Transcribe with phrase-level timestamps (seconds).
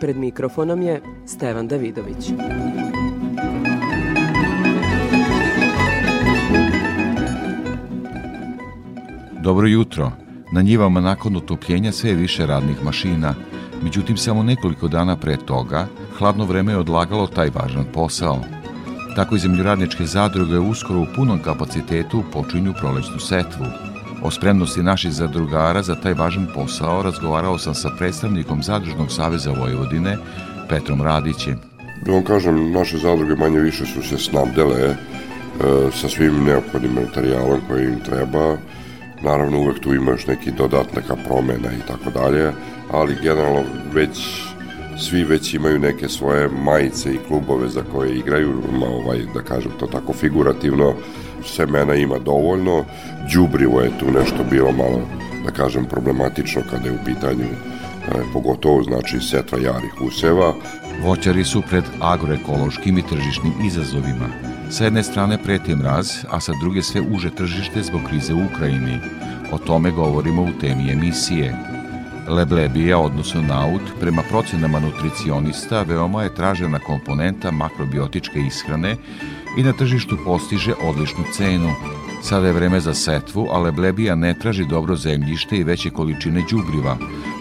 [0.00, 2.32] Pred mikrofonom je Stevan Davidović.
[9.42, 10.12] Dobro jutro.
[10.52, 13.34] Na njivama nakon otopljenja sve je više radnih mašina.
[13.82, 15.86] Međutim, samo nekoliko dana pre toga,
[16.18, 18.40] hladno vreme je odlagalo taj važan posao.
[19.16, 23.64] Tako i zemljoradničke zadruge uskoro u punom kapacitetu počinju prolećnu setvu.
[24.26, 30.16] O spremnosti naših zadrugara za taj važan posao razgovarao sam sa predstavnikom Zadružnog saveza Vojvodine,
[30.68, 31.58] Petrom Radićem.
[32.06, 34.96] Da vam kažem, naše zadruge manje više su se snabdele e,
[35.92, 38.56] sa svim neophodnim materijalom koji im treba.
[39.22, 42.52] Naravno, uvek tu ima još neki dodat, neka promena i tako dalje,
[42.90, 43.62] ali generalno
[43.94, 44.18] već
[44.98, 49.72] svi već imaju neke svoje majice i klubove za koje igraju, ma ovaj, da kažem
[49.78, 50.94] to tako figurativno,
[51.46, 52.84] semena ima dovoljno,
[53.34, 55.00] đubrivo je tu nešto bilo malo,
[55.44, 57.52] da kažem, problematično kada je u pitanju e,
[58.32, 60.54] pogotovo znači setva jarih useva,
[61.02, 64.28] Voćari su pred agroekološkim i tržišnim izazovima.
[64.70, 68.98] Sa jedne strane preti mraz, a sa druge sve uže tržište zbog krize u Ukrajini.
[69.52, 71.54] O tome govorimo u temi emisije.
[72.28, 78.96] Leblebija, odnosno naut, prema procenama nutricionista, veoma je tražena komponenta makrobiotičke ishrane
[79.56, 81.70] i na tržištu postiže odličnu cenu.
[82.22, 86.96] Sada je vreme za setvu, a leblebija ne traži dobro zemljište i veće količine đubriva,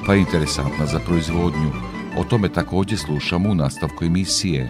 [0.05, 1.72] pa je interesantna za proizvodnju.
[2.17, 4.69] O tome takođe slušamo u nastavku emisije.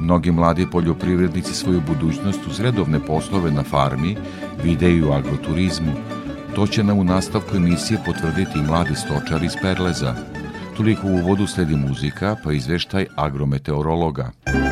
[0.00, 4.16] Mnogi mladi poljoprivrednici svoju budućnost uz redovne poslove na farmi
[4.64, 5.92] vide i u agroturizmu.
[6.54, 10.14] To će nam u nastavku emisije potvrditi i mladi stočar iz Perleza.
[10.76, 14.30] Toliko u uvodu sledi muzika, pa izveštaj agrometeorologa.
[14.44, 14.65] Tri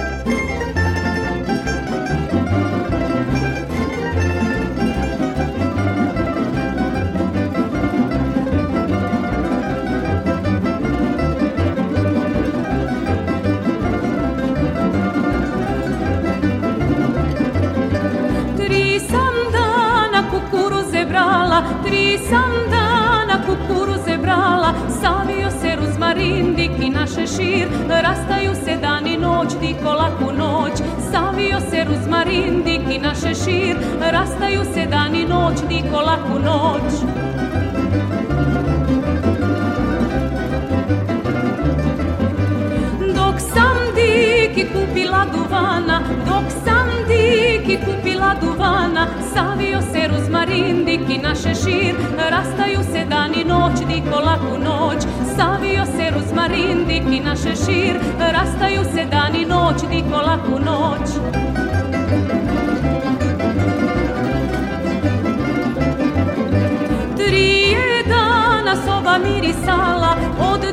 [48.45, 51.95] duvana, savio se ruzmarin, diki naše šir,
[52.31, 55.03] rastaju se dan i noć, diko laku noć,
[55.37, 57.97] savio se ruzmarin, diki naše šir,
[58.33, 61.09] rastaju se dan i noć, diko laku noć.
[67.17, 70.14] Tri je dana soba mirisala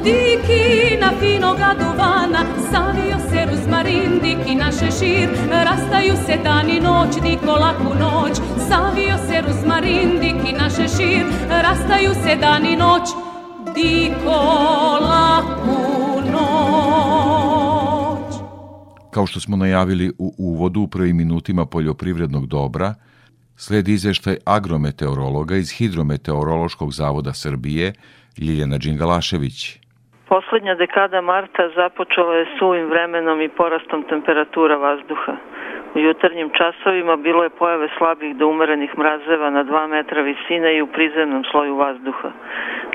[0.03, 7.51] dikina finoga duvana Savio se ruzmarin, diki naše šir Rastaju se dan i noć, diko
[7.51, 8.37] laku noć
[8.69, 13.09] Savio se ruzmarin, diki naše šir Rastaju se dan i noć,
[13.75, 14.39] diko
[15.01, 17.31] laku noć
[19.11, 22.95] Kao što smo najavili u uvodu u prvim minutima poljoprivrednog dobra,
[23.57, 27.93] sledi izveštaj agrometeorologa iz Hidrometeorološkog zavoda Srbije,
[28.37, 29.80] Ljiljana Đingalašević.
[30.31, 35.33] Poslednja dekada marta započela je suvim vremenom i porastom temperatura vazduha.
[35.95, 40.81] U jutarnjim časovima bilo je pojave slabih do umerenih mrazeva na 2 metra visine i
[40.81, 42.31] u prizemnom sloju vazduha.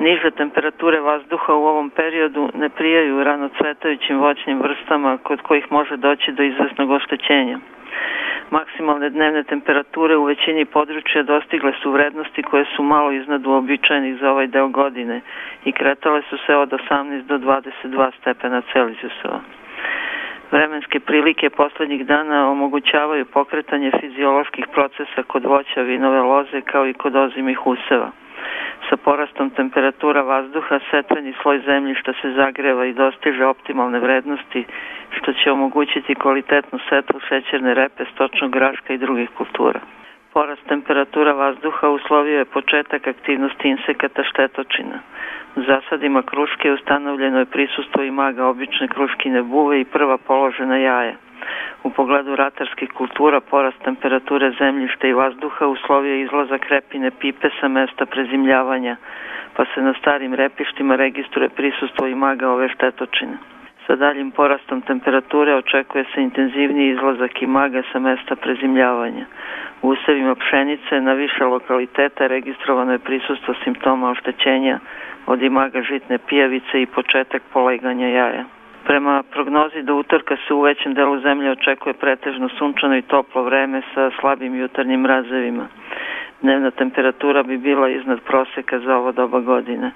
[0.01, 5.97] Niže temperature vazduha u ovom periodu ne prijaju rano cvetajućim voćnim vrstama kod kojih može
[5.97, 7.59] doći do izvesnog oštećenja.
[8.51, 14.31] Maksimalne dnevne temperature u većini područja dostigle su vrednosti koje su malo iznad uobičajenih za
[14.31, 15.21] ovaj deo godine
[15.65, 19.41] i kretale su se od 18 do 22 stepena Celzijusova.
[20.51, 27.17] Vremenske prilike poslednjih dana omogućavaju pokretanje fizioloških procesa kod voća vinove loze kao i kod
[27.17, 28.11] ozimih useva.
[28.91, 34.65] Sa porastom temperatura vazduha setveni sloj zemljišta se zagreva i dostiže optimalne vrednosti,
[35.11, 39.81] što će omogućiti kvalitetnu setvu šećerne repe, stočnog graška i drugih kultura.
[40.33, 44.99] Porast temperatura vazduha uslovio je početak aktivnosti insekata štetočina.
[45.57, 51.15] U zasadima kruške ustanovljeno je prisustvo i maga obične kruškine buve i prva položena jaja.
[51.85, 57.69] U pogledu ratarskih kultura porast temperature zemljišta i vazduha uslovio je izlazak repine pipe sa
[57.69, 58.97] mesta prezimljavanja,
[59.57, 63.37] pa se na starim repištima registruje prisustvo i maga ove štetočine.
[63.87, 69.27] Sa daljim porastom temperature očekuje se intenzivniji izlazak i maga sa mesta prezimljavanja.
[69.83, 74.79] U usevima pšenice na više lokaliteta registrovano je prisustvo simptoma oštećenja
[75.27, 78.45] od imaga žitne pijavice i početak poleganja jaja.
[78.87, 83.83] Prema prognozi do utorka se u većem delu zemlje očekuje pretežno sunčano i toplo vreme
[83.95, 85.67] sa slabim jutarnjim mrazevima.
[86.43, 89.91] Dnevna temperatura bi bila iznad proseka za ovo doba godine.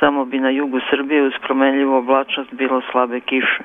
[0.00, 3.62] Samo bi na jugu Srbije uz promenljivu oblačnost bilo slabe kiše.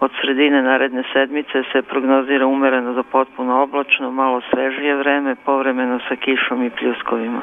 [0.00, 6.16] Od sredine naredne sedmice se prognozira umereno do potpuno oblačno, malo svežije vreme, povremeno sa
[6.16, 7.42] kišom i pljuskovima.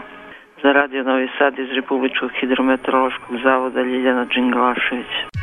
[0.63, 5.42] Za Radio Novi Sad iz Republičkog hidrometeorološkog zavoda Ljiljana Đinglašević.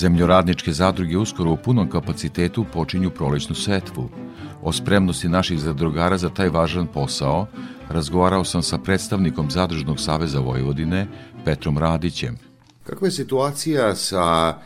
[0.00, 4.08] Zemljoradničke zadruge uskoro u punom kapacitetu počinju prolećnu setvu.
[4.62, 7.46] O spremnosti naših zadrugara za taj važan posao
[7.88, 11.06] razgovarao sam sa predstavnikom Zadružnog saveza Vojvodine,
[11.44, 12.38] Petrom Radićem.
[12.84, 14.58] Kakva je situacija sa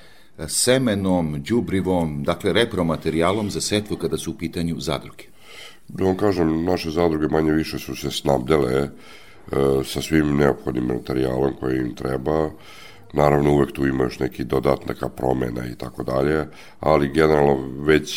[0.47, 5.25] semenom, đubrivom, dakle repromaterijalom za setvu kada su u pitanju zadruge?
[5.89, 8.89] Da vam kažem, naše zadruge manje više su se snabdele e,
[9.85, 12.51] sa svim neophodnim materijalom koji im treba.
[13.17, 16.47] Naravno, uvek tu ima još neki dodat, neka promena i tako dalje,
[16.81, 18.11] ali generalno već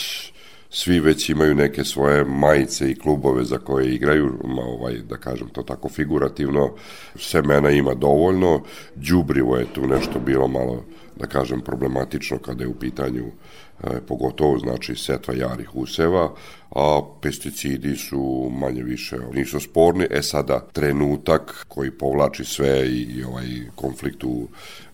[0.69, 5.63] svi već imaju neke svoje majice i klubove za koje igraju, ovaj, da kažem to
[5.63, 6.73] tako figurativno,
[7.15, 8.63] semena ima dovoljno,
[8.95, 10.83] đubrivo je tu nešto bilo malo,
[11.15, 16.33] da kažem, problematično kada je u pitanju e, pogotovo znači setva jarih useva,
[16.75, 20.07] a pesticidi su manje više nisu sporni.
[20.09, 24.47] E sada trenutak koji povlači sve i, ovaj konflikt u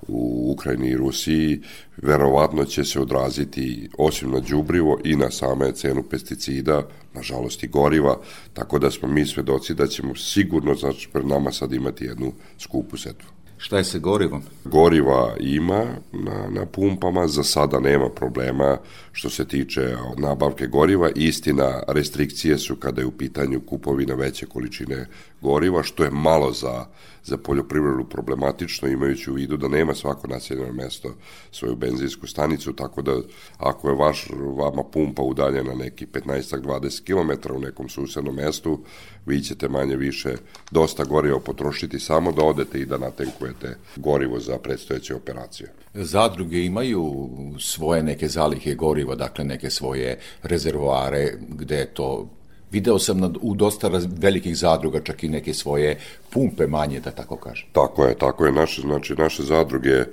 [0.08, 1.62] u Ukrajini i Rusiji
[1.98, 8.18] verovatno će se odraziti osim na đubrivo i na same cenu pesticida, nažalost i goriva,
[8.54, 12.98] tako da smo mi svedoci da ćemo sigurno znači, pred nama sad imati jednu skupu
[12.98, 13.30] setvu.
[13.64, 14.42] Šta je sa gorivom?
[14.66, 18.78] Goriva ima na, na pumpama, za sada nema problema
[19.12, 21.10] što se tiče nabavke goriva.
[21.16, 25.08] Istina, restrikcije su kada je u pitanju kupovina veće količine
[25.44, 26.86] goriva, što je malo za
[27.24, 31.14] za poljoprivredu problematično, imajući u vidu da nema svako naseljeno mesto
[31.52, 33.12] svoju benzinsku stanicu, tako da
[33.58, 38.80] ako je vaš, vama pumpa udaljena neki 15-20 km u nekom susednom mestu,
[39.26, 40.36] vi ćete manje više
[40.72, 45.74] dosta goriva potrošiti samo da odete i da natenkujete gorivo za predstojeće operacije.
[45.94, 47.30] Zadruge imaju
[47.60, 52.30] svoje neke zalihe goriva, dakle neke svoje rezervoare gde to
[52.74, 55.98] Video sam na, u dosta raz, velikih zadruga čak i neke svoje
[56.30, 57.68] pumpe manje, da tako kažem.
[57.72, 58.52] Tako je, tako je.
[58.52, 60.04] Naše, znači, naše zadruge,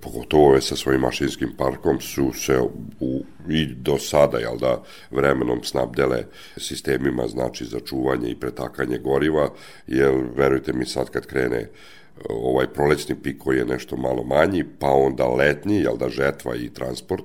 [0.00, 2.60] pogotovo ove sa svojim mašinskim parkom, su se
[3.00, 6.24] u, i do sada, jel da, vremenom snabdele
[6.56, 9.50] sistemima, znači, za čuvanje i pretakanje goriva,
[9.86, 11.68] jer, verujte mi, sad kad krene
[12.28, 16.68] ovaj prolećni pik koji je nešto malo manji, pa onda letnji, jel da žetva i
[16.68, 17.24] transport,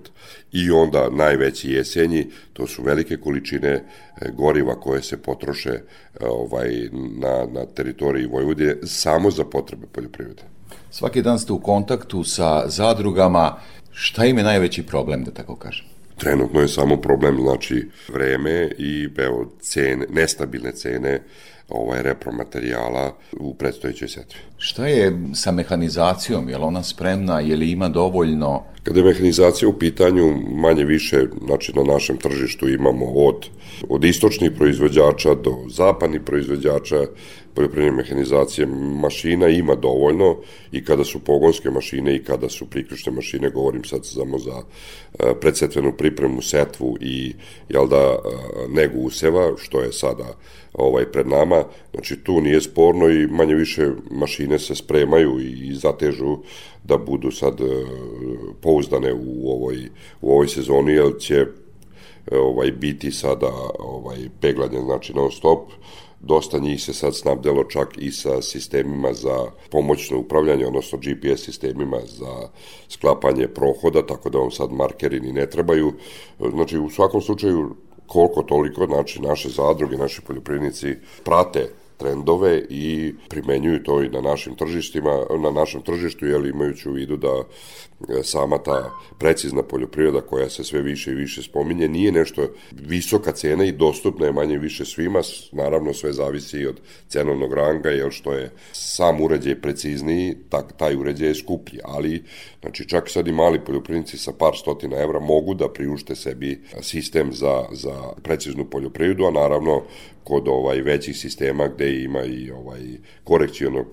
[0.52, 3.84] i onda najveći jesenji, to su velike količine e,
[4.32, 5.82] goriva koje se potroše e,
[6.28, 10.44] ovaj na, na teritoriji Vojvodine samo za potrebe poljoprivrede.
[10.92, 13.58] Svaki dan ste u kontaktu sa zadrugama,
[13.92, 15.86] šta im je najveći problem, da tako kažem?
[16.18, 21.22] Trenutno je samo problem, znači, vreme i evo, cene, nestabilne cene
[21.74, 24.40] ovaj repromaterijala u predstojećoj setvi.
[24.58, 26.50] Šta je sa mehanizacijom?
[26.50, 27.40] Je li ona spremna?
[27.40, 28.64] Je li ima dovoljno?
[28.84, 33.50] Kada je mehanizacija u pitanju, manje više, znači na našem tržištu imamo od,
[33.90, 37.06] od istočnih proizvođača do zapadnih proizvođača
[37.54, 38.68] poljoprivredne mehanizacije
[39.02, 40.38] mašina ima dovoljno
[40.72, 44.62] i kada su pogonske mašine i kada su priključne mašine, govorim sad samo za
[45.20, 47.34] e, predsetvenu pripremu, setvu i
[47.70, 48.18] jel da, e,
[48.70, 50.38] negu useva, što je sada
[50.74, 51.64] ovaj pred nama.
[51.94, 56.38] Znači tu nije sporno i manje više mašine se spremaju i zatežu
[56.84, 57.86] da budu sad e,
[58.62, 59.90] pouzdane u ovoj,
[60.22, 61.46] u ovoj sezoni, jer će
[62.32, 65.72] ovaj, biti sada ovaj, peglanje, znači non stop,
[66.20, 72.00] dosta njih se sad snabdelo čak i sa sistemima za pomoćno upravljanje, odnosno GPS sistemima
[72.06, 72.50] za
[72.90, 75.94] sklapanje prohoda, tako da vam sad markeri ni ne trebaju.
[76.52, 77.76] Znači, u svakom slučaju,
[78.08, 84.56] koliko toliko, znači, naše zadruge, naši poljoprivrednici prate trendove i primenjuju to i na našim
[84.56, 87.44] tržištima, na našem tržištu, jel imajući u vidu da
[88.24, 93.66] sama ta precizna poljoprivreda koja se sve više i više spominje nije nešto visoka cena
[93.66, 98.34] i dostupna je manje više svima, naravno sve zavisi i od cenovnog ranga, jel što
[98.34, 102.24] je sam uređaj precizniji, tak, taj uređaj je skuplji, ali
[102.62, 107.34] znači čak sad i mali poljoprivrednici sa par stotina evra mogu da priušte sebi sistem
[107.34, 109.82] za, za preciznu poljoprivredu, a naravno
[110.24, 112.82] kod ovaj većih sistema gde ima i ovaj
[113.24, 113.86] korekciono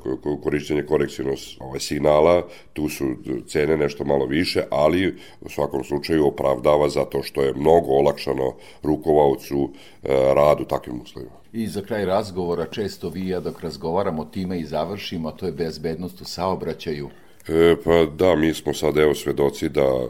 [0.43, 3.05] korišćenje korekcionog ovaj signala, tu su
[3.47, 9.71] cene nešto malo više, ali u svakom slučaju opravdava zato što je mnogo olakšano rukovaocu
[10.03, 11.41] e, rad u takvim uslovima.
[11.53, 16.21] I za kraj razgovora često vi ja dok razgovaramo time i završimo, to je bezbednost
[16.21, 17.09] u saobraćaju.
[17.49, 20.09] E, pa da, mi smo sad evo svedoci da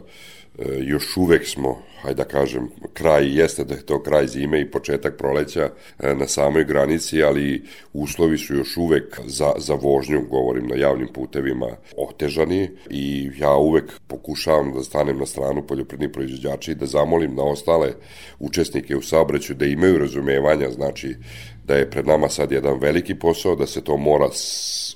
[0.80, 5.16] još uvek smo, hajde da kažem, kraj jeste da je to kraj zime i početak
[5.16, 7.62] proleća e, na samoj granici, ali
[7.92, 13.92] uslovi su još uvek za, za vožnju, govorim na javnim putevima, otežani i ja uvek
[14.06, 17.92] pokušavam da stanem na stranu poljoprivrednih proizvođača i da zamolim na ostale
[18.38, 21.16] učesnike u saobraćaju da imaju razumevanja, znači
[21.64, 24.28] da je pred nama sad jedan veliki posao, da se to mora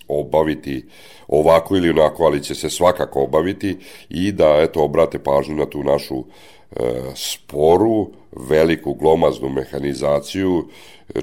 [0.08, 0.84] obaviti
[1.28, 3.76] ovako ili onako, ali će se svakako obaviti
[4.08, 6.76] i da eto obrate pažnju na tu našu e,
[7.14, 8.10] sporu,
[8.48, 10.68] veliku glomaznu mehanizaciju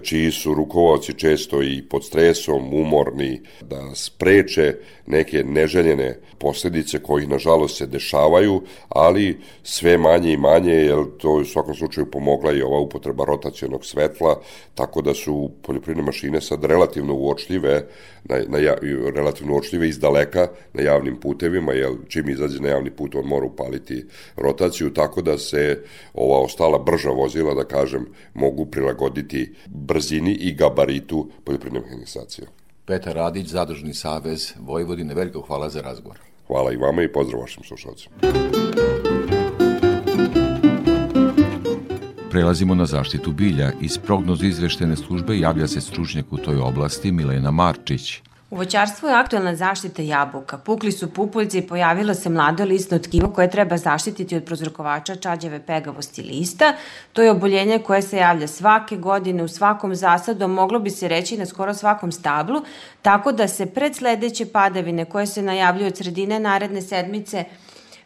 [0.03, 4.75] čiji su rukovalci često i pod stresom, umorni, da spreče
[5.07, 11.45] neke neželjene posledice koji nažalost se dešavaju, ali sve manje i manje, jer to u
[11.45, 14.41] svakom slučaju pomogla i ova upotreba rotacionog svetla,
[14.75, 17.85] tako da su poljoprivredne mašine sad relativno uočljive,
[18.23, 18.57] na, na,
[19.15, 23.45] relativno uočljive iz daleka na javnim putevima, jer čim izađe na javni put on mora
[23.45, 24.05] upaliti
[24.37, 25.83] rotaciju, tako da se
[26.13, 32.47] ova ostala brža vozila, da kažem, mogu prilagoditi brzini i gabaritu poljoprivredne mehanizacije.
[32.85, 36.19] Petar Radić, Zadružni savez Vojvodine, veliko hvala za razgovor.
[36.47, 38.15] Hvala i vama i pozdrav vašim slušalcima.
[42.31, 43.71] Prelazimo na zaštitu bilja.
[43.81, 48.21] Iz prognozu izveštene službe javlja se stručnjak u toj oblasti Milena Marčić.
[48.51, 50.57] U voćarstvu je aktualna zaštita jabuka.
[50.57, 55.59] Pukli su pupuljci i pojavilo se mlado listno tkivo koje treba zaštititi od prozrokovača čađave
[55.65, 56.73] pegavosti lista.
[57.13, 61.37] To je oboljenje koje se javlja svake godine u svakom zasadu, moglo bi se reći
[61.37, 62.61] na skoro svakom stablu,
[63.01, 67.45] tako da se pred sledeće padavine koje se najavljuju od sredine naredne sedmice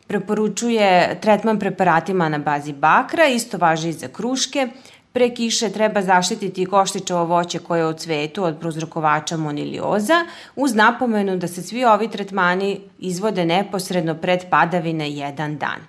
[0.08, 4.68] preporučuje tretman preparatima na bazi bakra, isto važi i za kruške,
[5.15, 11.38] Pre kiše treba zaštititi koštičevo voće koje je u cvetu od prozrokovača monilioza, uz napomenu
[11.38, 15.88] da se svi ovi tretmani izvode neposredno pred padavine jedan dan.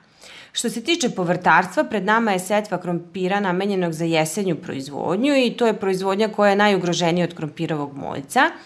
[0.52, 5.66] Što se tiče povrtarstva, pred nama je setva krompira namenjenog za jesenju proizvodnju i to
[5.66, 8.50] je proizvodnja koja je najugroženija od krompirovog moljca–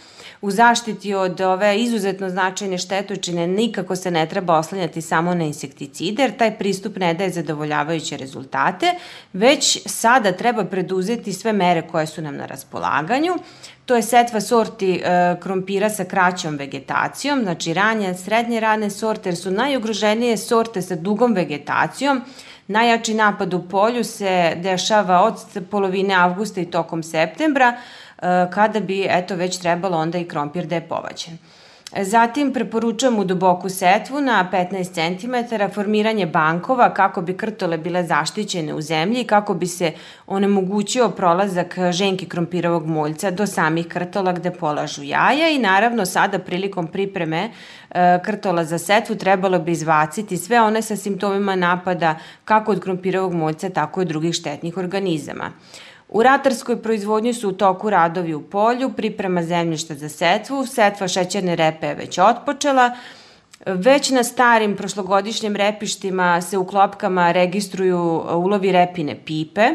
[0.43, 6.23] u zaštiti od ove izuzetno značajne štetočine nikako se ne treba oslanjati samo na insekticide,
[6.23, 8.95] jer taj pristup ne daje zadovoljavajuće rezultate,
[9.33, 13.35] već sada treba preduzeti sve mere koje su nam na raspolaganju.
[13.87, 19.37] To je setva sorti e, krompira sa kraćom vegetacijom, znači ranje, srednje rane sorte, jer
[19.37, 22.23] su najugroženije sorte sa dugom vegetacijom,
[22.71, 25.35] Najjači napad u polju se dešava od
[25.71, 27.77] polovine avgusta i tokom septembra,
[28.51, 31.39] kada bi eto već trebalo onda i krompir da je povaćen.
[31.99, 38.81] Zatim preporučujemo duboku setvu na 15 cm, formiranje bankova kako bi krtole bile zaštićene u
[38.81, 39.93] zemlji i kako bi se
[40.27, 46.87] onemogućio prolazak ženki krompirovog moljca do samih krtola gde polažu jaja i naravno sada prilikom
[46.87, 47.51] pripreme
[48.25, 53.71] krtola za setvu trebalo bi izvaciti sve one sa simptomima napada kako od krompirovog moljca
[53.71, 55.51] tako i od drugih štetnih organizama.
[56.13, 61.57] U ratarskoj proizvodnji su u toku radovi u polju, priprema zemljišta za setvu, setva šećerne
[61.57, 62.91] repe je već otpočela,
[63.67, 69.69] Već na starim prošlogodišnjim repištima se u klopkama registruju ulovi repine pipe,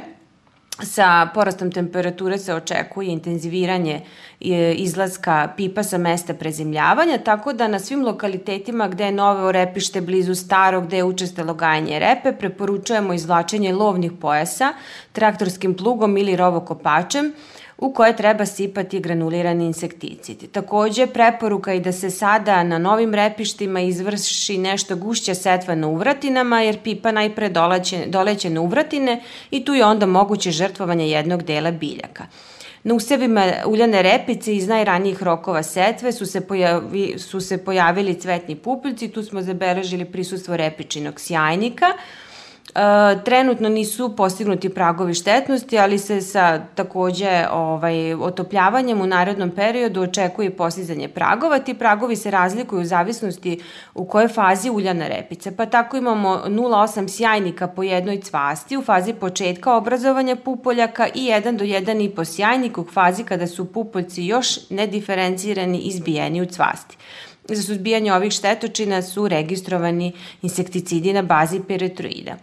[0.84, 4.01] sa porastom temperature se očekuje intenziviranje
[4.41, 10.01] e, izlaska pipa sa mesta prezimljavanja, tako da na svim lokalitetima gde je novo repište
[10.01, 14.74] blizu starog, gde je učestalo gajanje repe, preporučujemo izvlačenje lovnih pojasa
[15.12, 17.34] traktorskim plugom ili rovokopačem,
[17.77, 20.51] u koje treba sipati granulirani insekticid.
[20.51, 26.62] Takođe, preporuka je da se sada na novim repištima izvrši nešto gušća setva na uvratinama,
[26.62, 31.72] jer pipa najpre doleće, doleće na uvratine i tu je onda moguće žrtvovanje jednog dela
[31.72, 32.25] biljaka.
[32.84, 38.55] Na usevima uljane repice iz najranijih rokova setve su se, pojavi, su se pojavili cvetni
[38.55, 41.86] pupiljci, tu smo zabeležili prisustvo repičinog sjajnika,
[43.25, 50.57] trenutno nisu postignuti pragovi štetnosti, ali se sa takođe ovaj, otopljavanjem u narednom periodu očekuje
[50.57, 51.60] postizanje pragova.
[51.60, 53.62] Ti pragovi se razlikuju u zavisnosti
[53.93, 55.51] u kojoj fazi uljana repica.
[55.57, 61.57] Pa tako imamo 0,8 sjajnika po jednoj cvasti u fazi početka obrazovanja pupoljaka i 1
[61.57, 66.98] do 1,5 sjajnika u fazi kada su pupoljci još nediferencirani i izbijeni u cvasti.
[67.49, 70.11] Za suzbijanje ovih štetočina su registrovani
[70.41, 72.37] insekticidi na bazi peritroida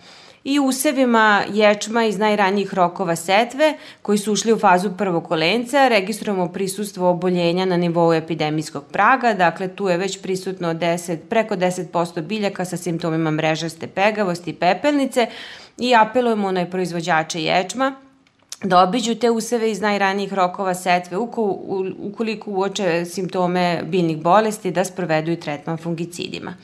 [0.44, 6.48] i usevima ječma iz najranijih rokova setve koji su ušli u fazu prvog kolenca registrujemo
[6.48, 12.64] prisustvo oboljenja na nivou epidemijskog praga, dakle tu je već prisutno 10, preko 10% biljaka
[12.64, 15.26] sa simptomima mrežaste pegavosti i pepelnice
[15.78, 17.94] i apelujemo na proizvođače ječma
[18.64, 21.16] da obiđu te useve iz najranijih rokova setve
[21.98, 26.54] ukoliko uoče simptome biljnih bolesti da sprovedu i tretman fungicidima.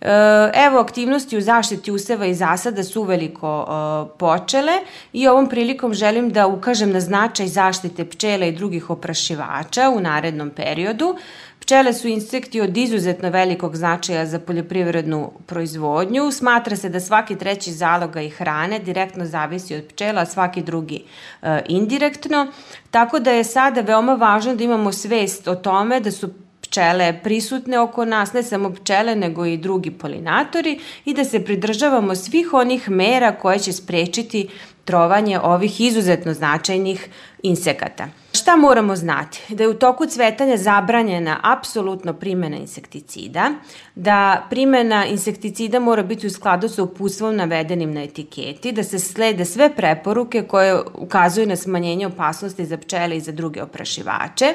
[0.00, 0.10] E,
[0.54, 4.72] evo, aktivnosti u zaštiti useva i zasada su uveliko e, počele
[5.12, 10.50] i ovom prilikom želim da ukažem na značaj zaštite pčela i drugih oprašivača u narednom
[10.50, 11.16] periodu.
[11.60, 16.30] Pčele su insekti od izuzetno velikog značaja za poljoprivrednu proizvodnju.
[16.32, 21.04] Smatra se da svaki treći zaloga i hrane direktno zavisi od pčela, a svaki drugi
[21.42, 22.46] e, indirektno.
[22.90, 26.30] Tako da je sada veoma važno da imamo svest o tome da su
[26.68, 32.14] pčele prisutne oko nas, ne samo pčele, nego i drugi polinatori i da se pridržavamo
[32.14, 34.48] svih onih mera koje će sprečiti
[34.88, 37.08] trovanje ovih izuzetno značajnih
[37.42, 38.08] insekata.
[38.32, 39.54] Šta moramo znati?
[39.54, 43.50] Da je u toku cvetanja zabranjena apsolutno primjena insekticida,
[43.94, 49.44] da primjena insekticida mora biti u skladu sa upustvom navedenim na etiketi, da se slede
[49.44, 54.54] sve preporuke koje ukazuju na smanjenje opasnosti za pčele i za druge oprašivače,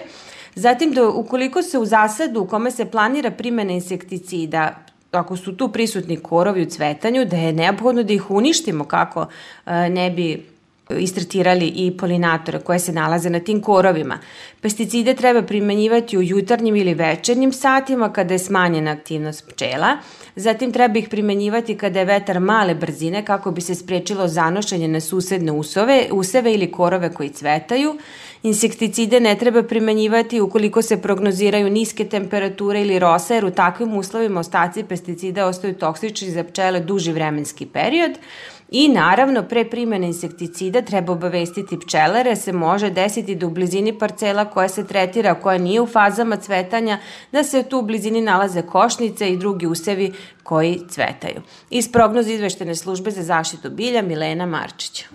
[0.56, 4.75] Zatim, da ukoliko se u zasadu u kome se planira primjena insekticida
[5.13, 9.25] ako su tu prisutni korovi u cvetanju, da je neophodno da ih uništimo kako
[9.65, 10.53] e, ne bi
[10.89, 14.19] istretirali i polinatore koje se nalaze na tim korovima.
[14.62, 19.97] Pesticide treba primenjivati u jutarnjim ili večernjim satima kada je smanjena aktivnost pčela.
[20.36, 24.99] Zatim treba ih primenjivati kada je vetar male brzine kako bi se sprečilo zanošenje na
[24.99, 27.97] susedne usove, useve ili korove koji cvetaju.
[28.43, 34.39] Insekticide ne treba primenjivati ukoliko se prognoziraju niske temperature ili rosa, jer u takvim uslovima
[34.39, 38.12] ostaci pesticida ostaju toksični za pčele duži vremenski period.
[38.71, 44.45] I naravno, pre primjene insekticida treba obavestiti pčelare, se može desiti da u blizini parcela
[44.45, 46.97] koja se tretira, koja nije u fazama cvetanja,
[47.32, 51.41] da se tu u blizini nalaze košnice i drugi usevi koji cvetaju.
[51.69, 55.06] Iz prognoza izveštene službe za zaštitu bilja Milena Marčića.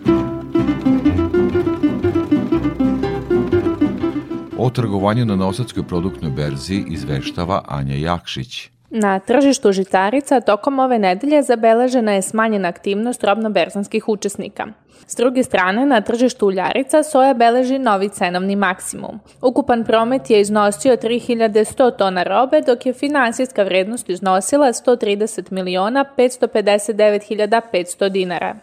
[4.61, 8.69] O trgovanju na Nosadskoj produktnoj berzi izveštava Anja Jakšić.
[8.89, 14.67] Na tržištu žitarica tokom ove nedelje zabeležena je smanjena aktivnost robno-berzanskih učesnika.
[15.07, 19.19] S druge strane, na tržištu uljarica soja beleži novi cenovni maksimum.
[19.41, 27.61] Ukupan promet je iznosio 3100 tona robe, dok je finansijska vrednost iznosila 130 miliona 559
[27.73, 28.55] 500 dinara.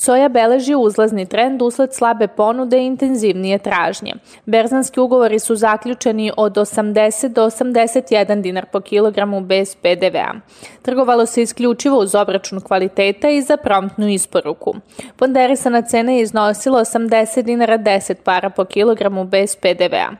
[0.00, 4.14] Soja beleži uzlazni trend usled slabe ponude i intenzivnije tražnje.
[4.46, 10.34] Berzanski ugovori su zaključeni od 80 do 81 dinar po kilogramu bez PDV-a.
[10.82, 14.74] Trgovalo se isključivo uz obračun kvaliteta i za promptnu isporuku.
[15.16, 20.10] Ponderisana cena je iznosila 80 dinara 10 para po kilogramu bez PDV-a.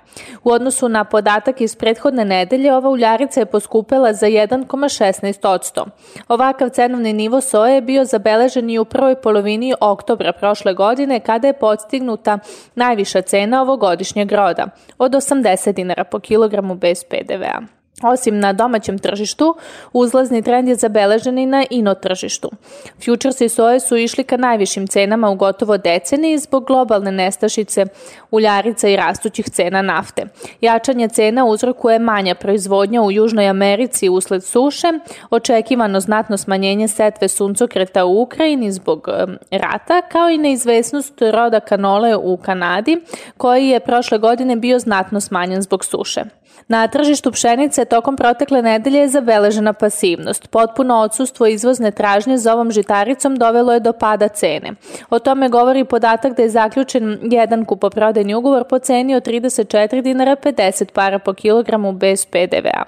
[0.45, 5.87] U odnosu na podatak iz prethodne nedelje, ova uljarica je poskupela za 1,16%.
[6.29, 11.47] Ovakav cenovni nivo soje je bio zabeležen i u prvoj polovini oktobra prošle godine kada
[11.47, 12.39] je podstignuta
[12.75, 14.67] najviša cena ovogodišnjeg roda
[14.99, 17.80] od 80 dinara po kilogramu bez PDV-a.
[18.03, 19.55] Osim na domaćem tržištu,
[19.93, 21.65] uzlazni trend je zabeležen i na.
[23.05, 27.87] Futuresi soje su išli ka najvišim cenama u gotovo deceniji zbog globalne nestašice
[28.31, 30.27] uljarica i rastućih cena nafte.
[30.61, 34.89] Jačanje cena uzrokuje manja proizvodnja u Južnoj Americi usled suše,
[35.31, 39.09] očekivano znatno smanjenje setve suncokreta u Ukrajini zbog
[39.51, 43.01] rata, kao i neizvesnost roda kanole u Kanadi,
[43.37, 46.40] koji je prošle godine bio znatno smanjen zbog suše.
[46.69, 50.49] Na tržištu pšenice tokom protekle nedelje je zabeležena pasivnost.
[50.49, 54.73] Potpuno odsustvo izvozne tražnje za ovom žitaricom dovelo je do pada cene.
[55.11, 60.37] O tome govori podatak da je zaključen jedan kupoprodajni ugovor po ceni od 34 dinara
[60.37, 62.85] 50 para po kilogramu bez PDV-a.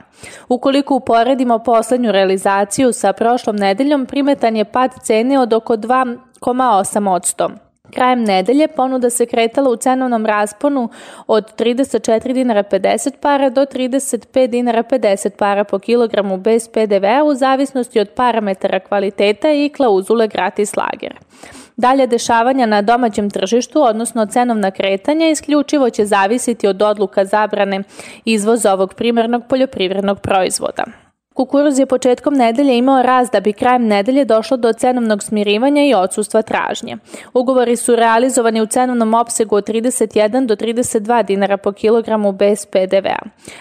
[0.49, 7.62] Ukoliko uporedimo poslednju realizaciju sa prošlom nedeljom, primetan je pad cene od oko 2,8%.
[7.95, 10.89] Krajem nedelje ponuda se kretala u cenovnom rasponu
[11.27, 17.35] od 34 dinara 50 para do 35 dinara 50 para po kilogramu bez PDV u
[17.35, 21.15] zavisnosti od parametara kvaliteta i klauzule gratis lager.
[21.77, 27.83] Dalje dešavanja na domaćem tržištu, odnosno cenovna kretanja, isključivo će zavisiti od odluka zabrane
[28.25, 30.85] izvoza ovog primarnog poljoprivrednog proizvoda.
[31.35, 35.95] Kukuruz je početkom nedelje imao rast da bi krajem nedelje došlo do cenovnog smirivanja i
[35.95, 36.97] odsustva tražnje.
[37.35, 43.19] Ugovori su realizovani u cenovnom opsegu od 31 do 32 dinara po kilogramu bez PDV-a.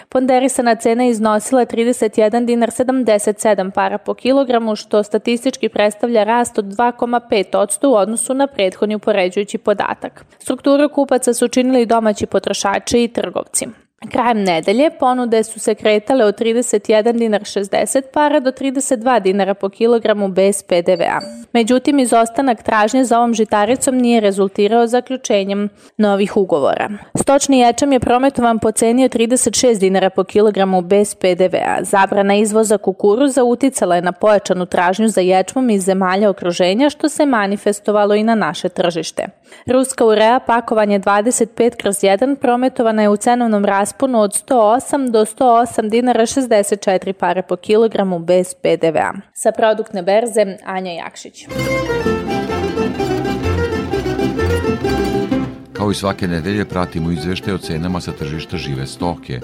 [0.08, 7.86] Ponderisana cena iznosila 31 dinar 77 para po kilogramu, što statistički predstavlja rast od 2,5%
[7.86, 10.24] u odnosu na prethodni upoređujući podatak.
[10.38, 13.81] Strukturu kupaca su činili domaći potrošači i trgovci.
[14.10, 19.68] Krajem nedelje ponude su se kretale od 31 dinar 60 para do 32 dinara po
[19.68, 21.20] kilogramu bez PDV-a.
[21.52, 26.88] Međutim, izostanak tražnje za ovom žitaricom nije rezultirao zaključenjem novih ugovora.
[27.14, 31.84] Stočni ječam je prometovan po ceni od 36 dinara po kilogramu bez PDV-a.
[31.84, 37.26] Zabrana izvoza kukuruza uticala je na pojačanu tražnju za ječmom iz zemalja okruženja, što se
[37.26, 39.26] manifestovalo i na naše tržište.
[39.66, 45.90] Ruska urea pakovanje 25 kroz 1 prometovana je u cenovnom rasponu od 108 do 108
[45.90, 49.12] dinara 64 pare po kilogramu bez PDV-a.
[49.34, 51.46] Sa produktne berze Anja Jakšić.
[55.72, 59.40] Kao i svake nedelje pratimo izvešte o cenama sa tržišta žive stoke.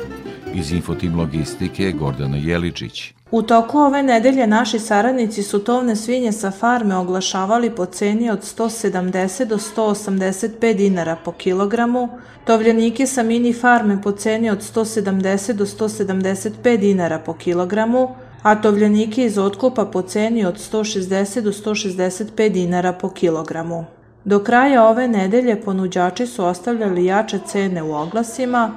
[0.58, 3.14] Iz Infotim Logistike Gordana Jeličić.
[3.30, 8.40] U toku ove nedelje naši saradnici su tovne svinje sa farme oglašavali po ceni od
[8.58, 12.08] 170 do 185 dinara po kilogramu,
[12.44, 18.08] tovljanike sa mini farme po ceni od 170 do 175 dinara po kilogramu,
[18.42, 23.84] a tovljanike iz otkupa po ceni od 160 do 165 dinara po kilogramu.
[24.24, 28.70] Do kraja ove nedelje ponuđači su ostavljali jače cene u oglasima,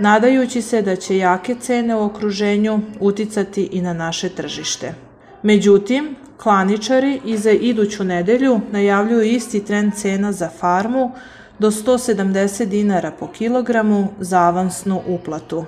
[0.00, 4.94] nadajući se da će jake cene u okruženju uticati i na naše tržište.
[5.42, 11.12] Međutim, klaničari i za iduću nedelju najavljuju isti trend cena za farmu
[11.58, 15.64] do 170 dinara po kilogramu za avansnu uplatu.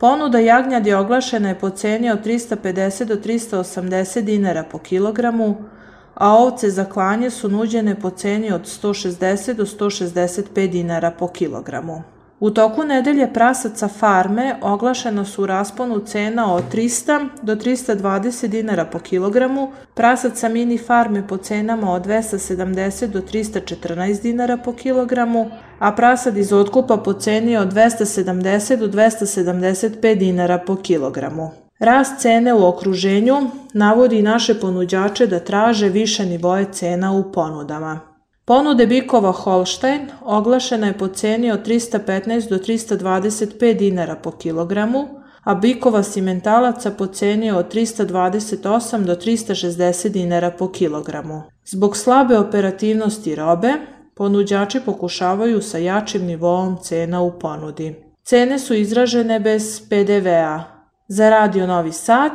[0.00, 5.56] Ponuda jagnjadi oglašena je po ceni od 350 do 380 dinara po kilogramu,
[6.14, 12.13] a ovce za klanje su nuđene po ceni od 160 do 165 dinara po kilogramu.
[12.44, 18.84] U toku nedelje prasaca farme oglašena su u rasponu cena od 300 do 320 dinara
[18.84, 25.92] po kilogramu, prasaca mini farme po cenama od 270 do 314 dinara po kilogramu, a
[25.92, 31.50] prasad iz otkupa po ceni od 270 do 275 dinara po kilogramu.
[31.78, 33.36] Rast cene u okruženju
[33.72, 38.13] navodi naše ponuđače da traže više nivoje cena u ponudama.
[38.46, 45.08] Ponude bikova Holstein oglašena je po ceni od 315 do 325 dinara po kilogramu,
[45.44, 51.42] a bikova simentalaca po ceni od 328 do 360 dinara po kilogramu.
[51.64, 53.72] Zbog slabe operativnosti robe,
[54.14, 57.94] ponuđači pokušavaju sa jačim nivoom cena u ponudi.
[58.22, 60.64] Cene su izražene bez PDV-a.
[61.08, 62.32] Za Radio Novi Sad,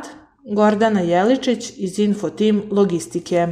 [0.54, 3.46] Gordana Jeličić iz Infotim Logistike.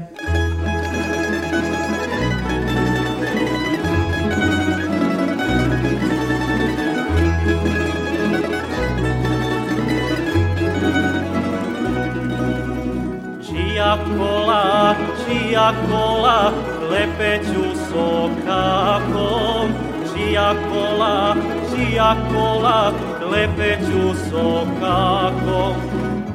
[15.59, 16.53] Čija kola,
[16.91, 19.69] lepeću sokakom.
[20.15, 21.35] Čija kola,
[21.71, 22.93] čija kola,
[23.33, 25.75] lepeću sokakom.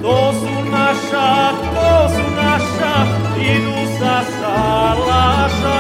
[0.01, 2.93] To su naša, to su naša,
[3.39, 5.79] idu sa salaša.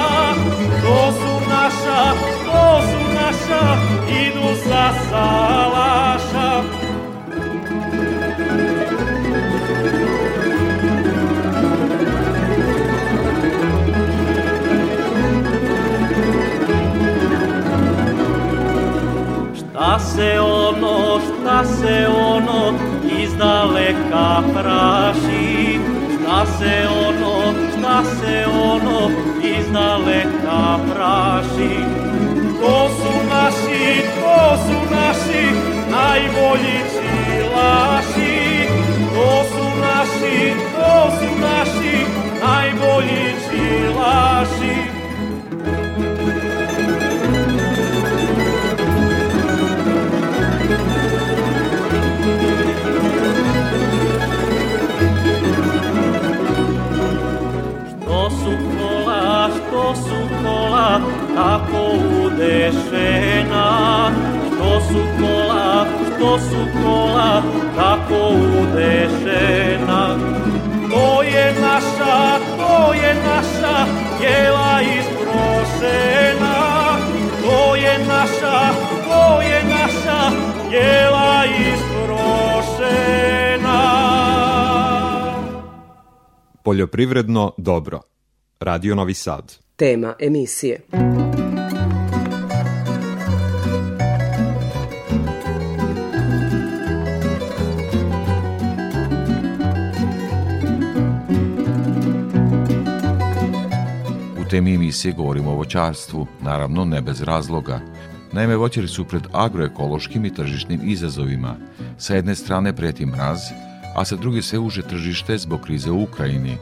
[0.81, 2.13] To su naša,
[2.45, 3.63] to su naša,
[4.09, 6.63] idu sa salaša.
[19.73, 22.73] Šta se ono, šta se ono
[23.21, 25.79] iz daleka praši?
[26.13, 29.09] Šta se ono, šta se ono
[29.43, 31.75] iz daleka praši?
[32.61, 35.72] To su naši, to su naši
[66.39, 67.43] su kola,
[67.75, 68.29] tako
[68.61, 70.17] udešena.
[70.91, 73.85] To je naša, to je naša,
[74.23, 76.55] jela isprošena.
[77.41, 78.73] To je naša,
[79.09, 80.31] to je naša,
[80.71, 82.23] jela isprošena.
[86.63, 88.01] Poljoprivredno dobro.
[88.59, 89.53] Radio Novi Sad.
[89.75, 90.81] Tema emisije.
[104.53, 107.79] Temi emisije govorimo o voćarstvu, naravno ne bez razloga.
[108.31, 111.55] Naime, voćari su pred agroekološkim i tržišnim izazovima.
[111.97, 113.39] Sa jedne strane preti mraz,
[113.95, 116.57] a sa druge sve uže tržište zbog krize u Ukrajini.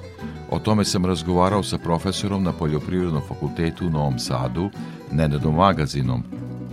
[0.50, 4.70] O tome sam razgovarao sa profesorom na Poljoprivrednom fakultetu u Novom Sadu,
[5.12, 6.24] Nenadom Magazinom.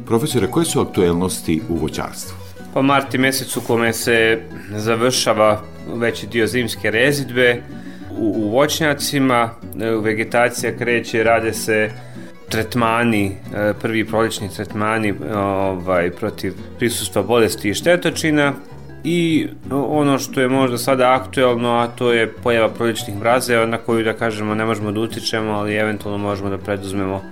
[0.07, 2.37] Profesore, koje su aktuelnosti u voćarstvu?
[2.75, 5.63] Po marti mjesec u kome se završava
[5.95, 7.63] veći dio zimske rezidbe,
[8.19, 9.51] u, u voćnjacima,
[10.03, 11.91] vegetacija kreće, rade se
[12.49, 13.37] tretmani,
[13.81, 18.53] prvi prolični tretmani ovaj, protiv prisustva bolesti i štetočina
[19.05, 24.05] i ono što je možda sada aktuelno, a to je pojava proličnih mrazeva na koju
[24.05, 27.23] da kažemo ne možemo da utičemo, ali eventualno možemo da preduzmemo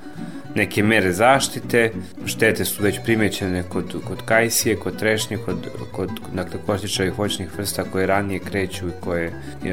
[0.57, 1.91] neke mere zaštite.
[2.27, 5.57] Štete su već primećene kod, kod kajsije, kod trešnje, kod,
[5.93, 9.33] kod dakle, kostičavih voćnih vrsta koje ranije kreću i koje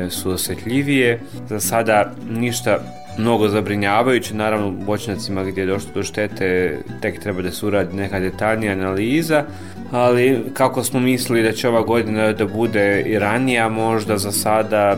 [0.10, 1.19] su osetljivije.
[1.50, 2.80] Za sada ništa
[3.17, 7.96] mnogo zabrinjavajuće, naravno u voćnjacima gdje je došlo do štete tek treba da se uradi
[7.96, 9.43] neka detaljnija analiza,
[9.91, 14.98] ali kako smo mislili da će ova godina da bude i ranija, možda za sada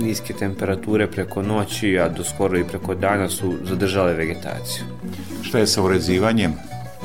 [0.00, 4.84] niske temperature preko noći, a do skoro i preko dana su zadržale vegetaciju.
[5.42, 6.52] Šta je sa urezivanjem?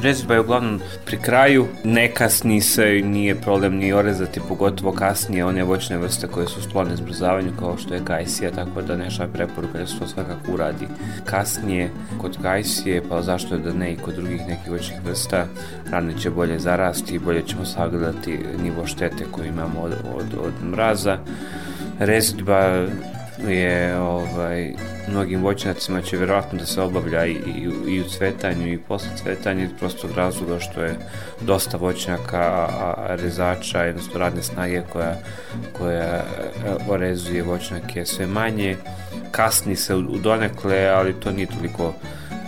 [0.02, 5.64] Rezba je uglavnom pri kraju, ne kasni se, nije problem ni orezati, pogotovo kasnije one
[5.64, 9.88] voćne vrste koje su sklone zbrzavanju kao što je kajsija, tako da neša preporuka da
[9.88, 10.88] se to svakako uradi
[11.26, 11.90] kasnije
[12.22, 15.46] kod kajsije, pa zašto da ne i kod drugih nekih voćnih vrsta,
[15.92, 20.70] rane će bolje zarasti i bolje ćemo sagledati nivo štete koje imamo od, od, od
[20.72, 21.18] mraza.
[22.00, 22.88] Rezidba
[23.48, 24.74] je ovaj,
[25.08, 29.64] mnogim voćnjacima će vjerojatno da se obavlja i, i, i u cvetanju i posle cvetanja
[29.64, 30.96] iz prostog razloga što je
[31.42, 35.16] dosta voćnjaka, a, a rezača, jednostavno radne snage koja,
[35.78, 36.24] koja
[36.90, 38.76] orezuje voćnjake sve manje.
[39.32, 41.94] Kasni se u, u donekle, ali to nije toliko,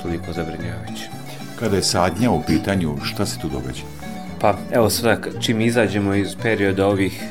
[0.02, 1.10] toliko zabrinjavajuće.
[1.60, 3.84] Kada je sadnja u pitanju, šta se tu događa?
[4.42, 7.24] Pa evo sada čim izađemo iz perioda ovih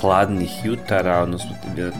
[0.00, 1.50] hladnih jutara, odnosno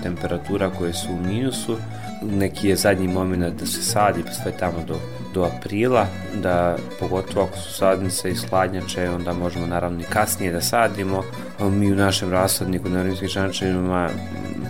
[0.03, 1.77] temperatura koje su u minusu.
[2.23, 4.95] Neki je zadnji moment da se sadi sve tamo do,
[5.38, 6.07] do aprila,
[6.42, 11.22] da pogotovo ako su sadnice iz hladnjače, onda možemo naravno i kasnije da sadimo.
[11.61, 14.09] Mi u našem rasadniku na rimskim šančevima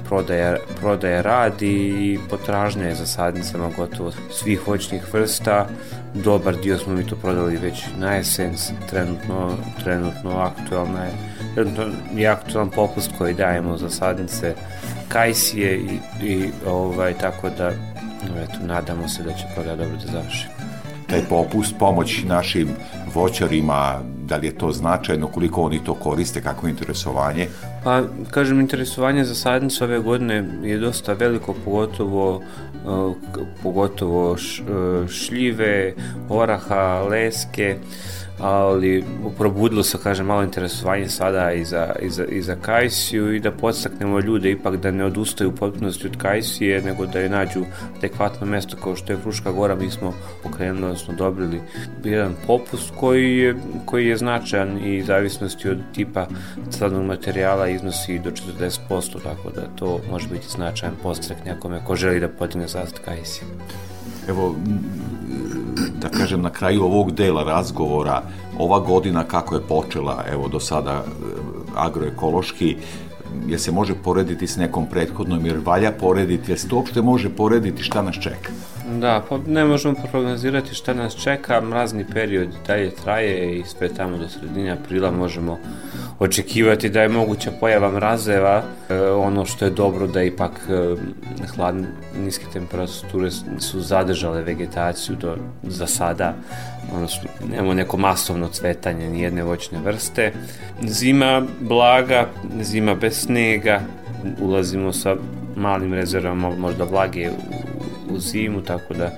[0.08, 5.66] prodaja, prodaja radi i potražnja je za sadnicama gotovo svih voćnih vrsta.
[6.14, 8.54] Dobar dio smo mi to prodali već na jesen,
[8.90, 11.12] trenutno, trenutno aktualna je
[12.14, 14.54] je aktualan popust koji dajemo za sadnice
[15.08, 17.72] kajsije i, i ovaj, tako da
[18.36, 20.46] eto, nadamo se da će prodaja dobro da završi.
[21.06, 22.68] Taj popust, pomoć našim
[23.14, 27.48] voćarima, da li je to značajno, koliko oni to koriste, kako je interesovanje?
[27.84, 32.42] Pa, kažem, interesovanje za sadnicu ove godine je dosta veliko, pogotovo
[33.62, 34.36] pogotovo
[35.08, 35.94] šljive,
[36.28, 37.76] oraha, leske,
[38.40, 39.04] ali
[39.38, 43.50] probudilo se, kažem, malo interesovanje sada i za, i za, i za Kajsiju i da
[43.50, 47.64] podstaknemo ljude ipak da ne odustaju u potpunosti od Kajsije, nego da je nađu
[47.98, 51.60] adekvatno mesto kao što je Fruška gora, mi smo pokrenuli, odnosno dobrili
[52.04, 56.26] jedan popust koji je, koji je značajan i zavisnosti od tipa
[56.70, 62.20] sadnog materijala iznosi do 40%, tako da to može biti značajan postrek nekome ko želi
[62.20, 63.48] da podigne zasad Kajsije.
[64.28, 64.54] Evo,
[66.00, 68.22] da kažem, na kraju ovog dela razgovora,
[68.58, 71.04] ova godina kako je počela, evo, do sada
[71.76, 72.76] agroekološki,
[73.48, 77.28] je se može porediti s nekom prethodnom, jer valja porediti, jer se to uopšte može
[77.28, 78.52] porediti šta nas čeka?
[78.96, 84.18] Da, pa ne možemo prognozirati šta nas čeka, mrazni period dalje traje i sve tamo
[84.18, 85.58] do sredine aprila možemo
[86.18, 90.96] očekivati da je moguća pojava mrazeva, e, ono što je dobro da ipak e,
[91.56, 91.88] hladne,
[92.24, 96.34] niske temperature su zadržale vegetaciju do, za sada,
[96.94, 100.32] odnosno nemamo neko masovno cvetanje ni jedne voćne vrste.
[100.82, 102.26] Zima blaga,
[102.60, 103.80] zima bez snega,
[104.40, 105.16] ulazimo sa
[105.56, 109.10] malim rezervama možda vlage u, u zimu, tako da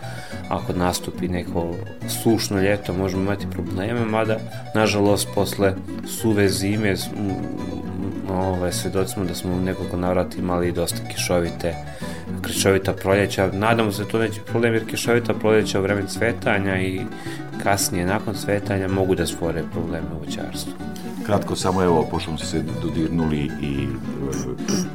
[0.49, 1.75] ako nastupi neko
[2.23, 4.39] sušno ljeto možemo imati probleme, mada
[4.75, 5.75] nažalost posle
[6.07, 6.95] suve zime
[8.31, 11.75] ovaj, svedoci smo da smo nekoliko navrata imali dosta kišovite
[12.47, 13.51] kišovita proljeća.
[13.53, 17.01] Nadamo se da to neće problem jer kišovita proljeća u vreme cvetanja i
[17.63, 20.73] kasnije nakon cvetanja mogu da stvore probleme u voćarstvu.
[21.31, 23.87] Kratko samo evo, pošto smo se dodirnuli i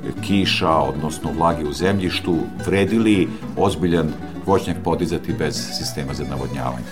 [0.07, 4.13] e, kiša, odnosno vlage u zemljištu, vredili ozbiljan
[4.45, 6.85] voćnjak podizati bez sistema za navodnjavanje?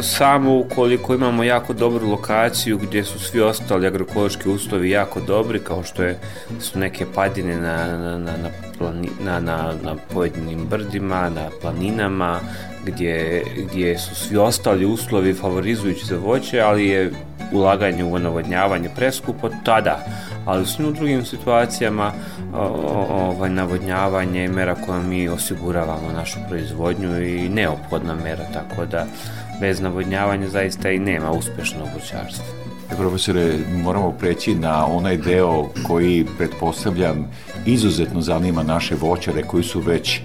[0.00, 5.82] Samo ukoliko imamo jako dobru lokaciju gdje su svi ostali agroekološki uslovi jako dobri, kao
[5.82, 6.18] što je,
[6.60, 12.40] su neke padine na, na, na, na, plani, na, na, na pojedinim brdima, na planinama,
[12.84, 17.12] gdje, gdje su svi ostali uslovi favorizujući za voće, ali je
[17.52, 19.98] ulaganje u navodnjavanje preskupo, tada
[20.44, 22.12] ali u svim drugim situacijama
[22.52, 29.06] ovaj, navodnjavanje je mera kojom mi osiguravamo našu proizvodnju i neophodna mera, tako da
[29.60, 32.44] bez navodnjavanja zaista i nema uspešnog voćarstva.
[32.96, 37.30] Profesore, moramo preći na onaj deo koji, pretpostavljam,
[37.66, 40.20] izuzetno zanima naše voćare koji su već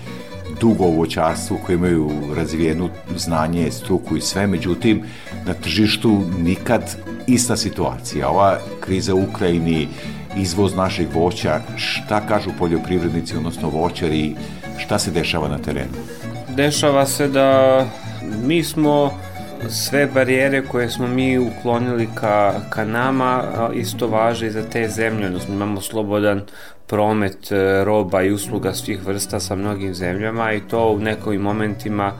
[0.62, 5.04] dugo u voćarstvu, koji imaju razvijenu znanje, struku i sve, međutim,
[5.46, 6.96] na tržištu nikad
[7.28, 8.30] ista situacija.
[8.30, 9.88] Ova kriza u Ukrajini,
[10.38, 14.36] izvoz našeg voća, šta kažu poljoprivrednici, odnosno voćari,
[14.78, 15.98] šta se dešava na terenu?
[16.56, 17.86] Dešava se da
[18.44, 19.12] mi smo
[19.70, 23.44] sve barijere koje smo mi uklonili ka, ka nama
[23.74, 26.42] isto važe i za te zemlje, odnosno imamo slobodan
[26.92, 32.12] promet e, roba i usluga svih vrsta sa mnogim zemljama i to u nekim momentima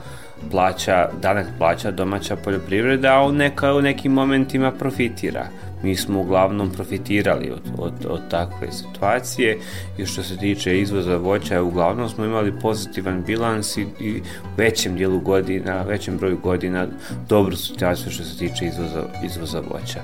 [0.50, 5.46] plaća, danas plaća domaća poljoprivreda, a u, neka, u nekim momentima profitira.
[5.82, 9.58] Mi smo uglavnom profitirali od, od, od takve situacije
[9.98, 14.96] i što se tiče izvoza voća, uglavnom smo imali pozitivan bilans i, i u većem
[14.96, 16.86] dijelu godina, većem broju godina
[17.28, 20.00] dobru situaciju što se tiče izvoza, izvoza voća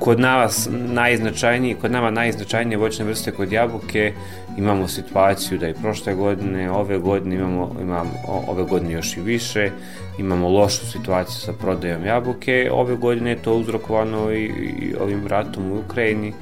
[0.00, 4.12] kod nas najznačajniji, kod nama najznačajnije voćne vrste kod jabuke
[4.58, 8.10] imamo situaciju da i prošle godine, ove godine imamo, imamo
[8.48, 9.70] ove godine još i više,
[10.18, 15.72] imamo lošu situaciju sa prodajom jabuke, ove godine je to uzrokovano i, i ovim ratom
[15.72, 16.32] u Ukrajini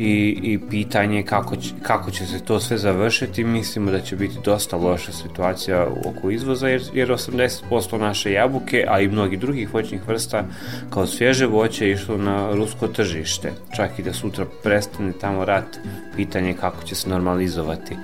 [0.00, 4.38] i, i pitanje kako će, kako će se to sve završiti, mislimo da će biti
[4.44, 10.08] dosta loša situacija oko izvoza, jer, jer 80% naše jabuke, a i mnogi drugih voćnih
[10.08, 10.44] vrsta,
[10.90, 13.52] kao svježe voće, išlo na rusko tržište.
[13.76, 15.78] Čak i da sutra prestane tamo rat,
[16.16, 17.96] pitanje kako će se normalizovati.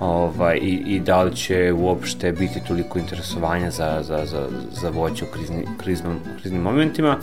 [0.00, 5.24] Ovaj, i, i da li će uopšte biti toliko interesovanja za, za, za, za voće
[5.24, 7.18] u krizni, kriznom, kriznim momentima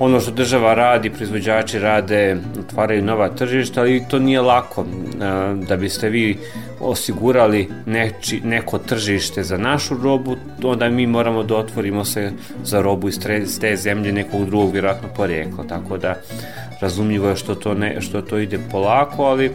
[0.00, 4.86] ono što država radi, proizvođači rade, otvaraju nova tržišta, ali to nije lako.
[5.68, 6.38] Da biste vi
[6.80, 12.32] osigurali neči, neko tržište za našu robu, onda mi moramo da otvorimo se
[12.64, 13.20] za robu iz
[13.60, 16.14] te, zemlje nekog drugog vjerojatno porijekla, tako da
[16.80, 19.50] razumljivo je što to, ne, što to ide polako, ali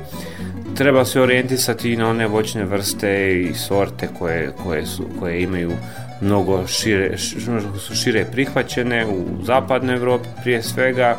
[0.76, 5.72] treba se orijentisati na one voćne vrste i sorte koje, koje, su, koje imaju
[6.26, 7.18] mnogo šire,
[7.80, 11.18] su šire prihvaćene u zapadnoj Evropi prije svega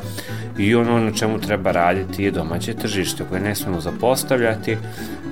[0.59, 4.77] i ono na čemu treba raditi je domaće tržište koje ne smemo zapostavljati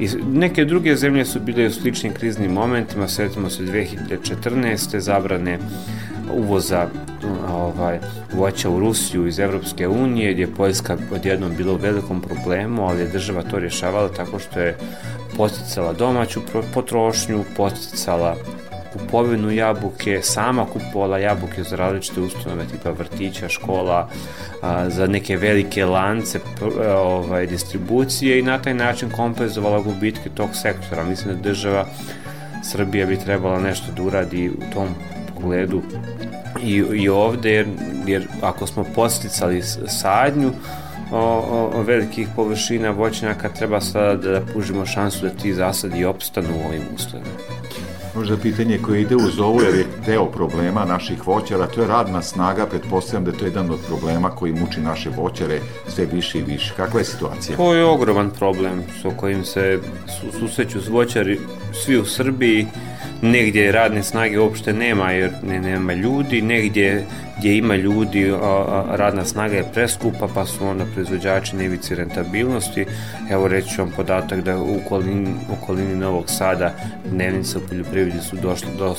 [0.01, 4.99] i neke druge zemlje su bile u sličnim kriznim momentima, svetimo se 2014.
[4.99, 5.59] zabrane
[6.33, 6.89] uvoza
[7.51, 7.99] ovaj,
[8.33, 13.01] voća u Rusiju iz Evropske unije, gdje je Poljska odjednom bila u velikom problemu, ali
[13.01, 14.77] je država to rješavala tako što je
[15.37, 16.41] posticala domaću
[16.75, 18.37] potrošnju, posticala
[18.95, 24.09] kupovinu jabuke, sama kupovala jabuke za različite ustanove tipa vrtića, škola,
[24.63, 26.41] a, za neke velike lance
[26.97, 31.05] ovaj, distribucije i na taj način kompenzovala gubitke tog sektora.
[31.05, 31.87] Mislim da država
[32.65, 34.89] Srbija bi trebala nešto da uradi u tom
[35.35, 35.83] pogledu
[36.63, 37.67] i, i ovde, jer,
[38.07, 40.53] jer ako smo posticali sadnju,
[41.13, 46.05] o, o, o velikih površina voćnjaka treba sada da, da pužimo šansu da ti zasadi
[46.05, 47.31] opstanu u ovim uslovima.
[48.17, 52.23] Možda pitanje koje ide uz ovo, jer je deo problema naših voćara, to je radna
[52.23, 56.43] snaga, pretpostavljam da je to jedan od problema koji muči naše voćare sve više i
[56.43, 56.75] više.
[56.77, 57.57] Kakva je situacija?
[57.57, 59.79] To je ogroman problem s kojim se
[60.21, 61.41] su, susreću voćari
[61.73, 62.67] svi u Srbiji,
[63.25, 67.07] negdje radne snage uopšte nema jer ne, nema ljudi, negdje
[67.39, 72.87] gdje ima ljudi, a, radna snaga je preskupa, pa su onda proizvođači na ivici rentabilnosti.
[73.31, 78.69] Evo reći vam podatak da u okolini, okolini Novog Sada dnevnice u poljoprivredi su došle
[78.79, 78.97] do,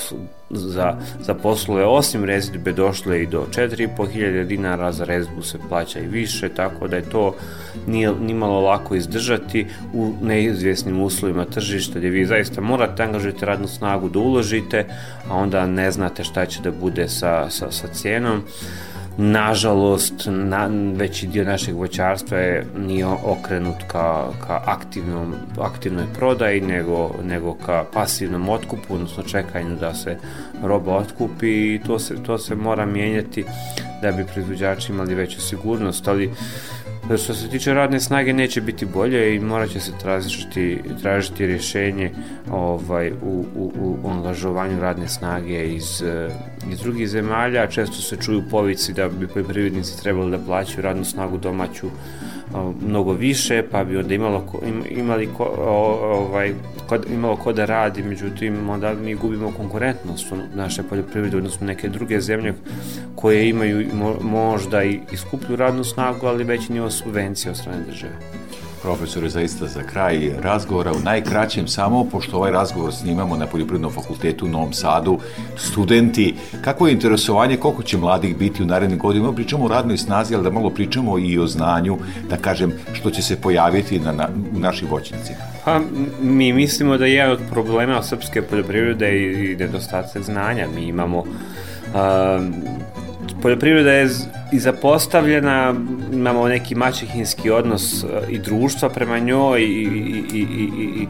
[0.50, 6.08] za, za poslove osim rezidbe došle i do 4500 dinara, za rezidbu se plaća i
[6.08, 7.36] više, tako da je to
[7.88, 14.10] nije nimalo lako izdržati u neizvjesnim uslovima tržišta gdje vi zaista morate angažujete radnu snagu
[14.10, 14.86] da uložite,
[15.30, 18.43] a onda ne znate šta će da bude sa, sa, sa cijenom.
[19.18, 27.11] Nažalost, na, veći dio našeg voćarstva je nije okrenut ka, ka aktivnom, aktivnoj prodaji, nego,
[27.24, 30.18] nego ka pasivnom otkupu, odnosno čekanju da se
[30.63, 33.45] roba otkupi i to se, to se mora mijenjati
[34.01, 36.32] da bi proizvođači imali veću sigurnost, ali
[37.14, 42.12] što se tiče radne snage neće biti bolje i morat će se tražiti, tražiti rješenje
[42.51, 46.30] ovaj, u, u, u angažovanju radne snage iz, eh,
[46.72, 47.68] iz drugih zemalja.
[47.68, 51.88] Često se čuju povici da bi poljoprivrednici trebali da plaćaju radnu snagu domaću
[52.82, 54.46] mnogo više, pa bi onda imalo,
[54.89, 56.54] imali ko, ovaj,
[56.88, 62.22] kod, imalo ko da radi, međutim onda mi gubimo konkurentnost naše poljoprivrede, odnosno neke druge
[62.22, 62.54] zemlje
[63.16, 63.88] koje imaju
[64.22, 68.14] možda i, i skuplju radnu snagu, ali veći nivo subvencije od strane države.
[68.86, 74.46] Profesore, zaista za kraj razgovora u najkraćem samo, pošto ovaj razgovor snimamo na Poljoprivrednom fakultetu
[74.46, 75.20] u Novom Sadu,
[75.58, 80.36] studenti, kako je interesovanje, koliko će mladih biti u narednim godinama, pričamo o radnoj snazi,
[80.36, 81.98] ali da malo pričamo i o znanju,
[82.30, 85.40] da kažem, što će se pojaviti na, na, u našim voćnicima.
[85.66, 85.80] Pa,
[86.22, 90.68] mi mislimo da je jedan od problema srpske poljoprivrede i, i nedostatak znanja.
[90.76, 91.24] Mi imamo
[93.46, 94.10] poljoprivreda je
[94.52, 95.76] i zapostavljena,
[96.14, 101.08] imamo neki maćehinski odnos e, i društva prema njoj i, i, i, i, i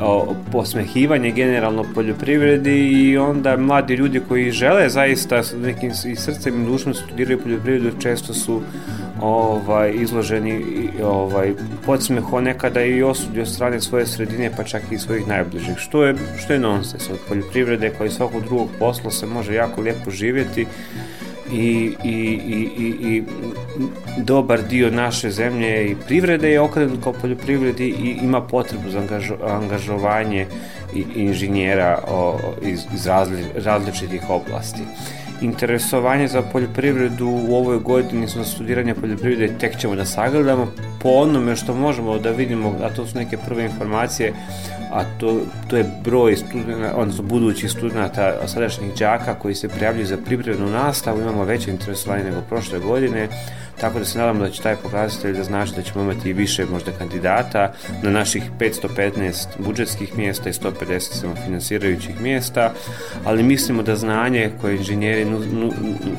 [0.00, 6.66] o, posmehivanje generalno poljoprivredi i onda mladi ljudi koji žele zaista nekim i srcem i
[6.66, 8.62] dušom studiraju poljoprivredu često su
[9.20, 11.52] ovaj izloženi ovaj
[11.86, 16.14] podsmeho nekada i osudi od strane svoje sredine pa čak i svojih najbližih što je
[16.44, 17.10] što je nonsens.
[17.10, 20.66] Od poljoprivrede kao i svakog drugog posla se može jako lijepo živjeti
[21.52, 22.10] i, i,
[22.46, 23.22] i, i, i
[24.18, 29.34] dobar dio naše zemlje i privrede je okrenut kao poljoprivredi i ima potrebu za angažo,
[29.46, 30.46] angažovanje
[31.14, 34.82] inženjera o, iz, iz razli, različitih oblasti.
[35.44, 40.72] Interesovanje za poljoprivredu u ovoj godini za studiranje poljoprivrede tek ćemo da sagledamo.
[41.02, 44.32] Po onome što možemo da vidimo, a to su neke prve informacije
[44.94, 50.16] a to, to je broj studenta, odnosno budućih studenta, sadašnjih đaka koji se prijavljuju za
[50.16, 53.28] pripremnu nastavu, imamo veće interesovanje nego prošle godine,
[53.80, 56.92] tako da se nadamo da će taj pokazatelj da znači da ćemo imati više možda
[56.92, 57.72] kandidata
[58.02, 62.72] na naših 515 budžetskih mjesta i 150 samofinansirajućih mjesta,
[63.24, 65.26] ali mislimo da znanje koje inženjeri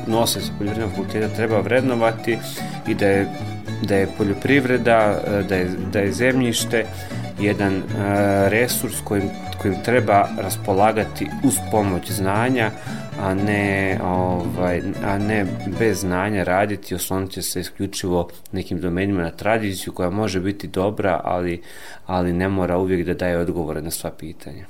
[0.06, 2.38] nose sa poljoprivrednog fakulteta treba vrednovati
[2.88, 3.26] i da je
[3.82, 6.86] da je poljoprivreda, da je, da je zemljište
[7.40, 7.82] jedan uh,
[8.48, 9.30] resurs kojim,
[9.62, 12.70] kojim treba raspolagati uz pomoć znanja,
[13.20, 15.46] a ne, ovaj, a ne
[15.78, 21.62] bez znanja raditi, osloniti se isključivo nekim domenima na tradiciju koja može biti dobra, ali,
[22.06, 24.64] ali ne mora uvijek da daje odgovore na sva pitanja.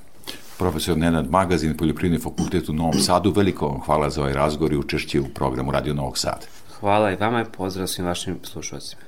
[0.58, 5.20] Profesor Nenad Magazin, Poljoprivredni fakultet u Novom Sadu, veliko hvala za ovaj razgovor i učešće
[5.20, 6.46] u programu Radio Novog Sada.
[6.80, 9.02] Hvala i vama i pozdrav svim vašim slušalcima.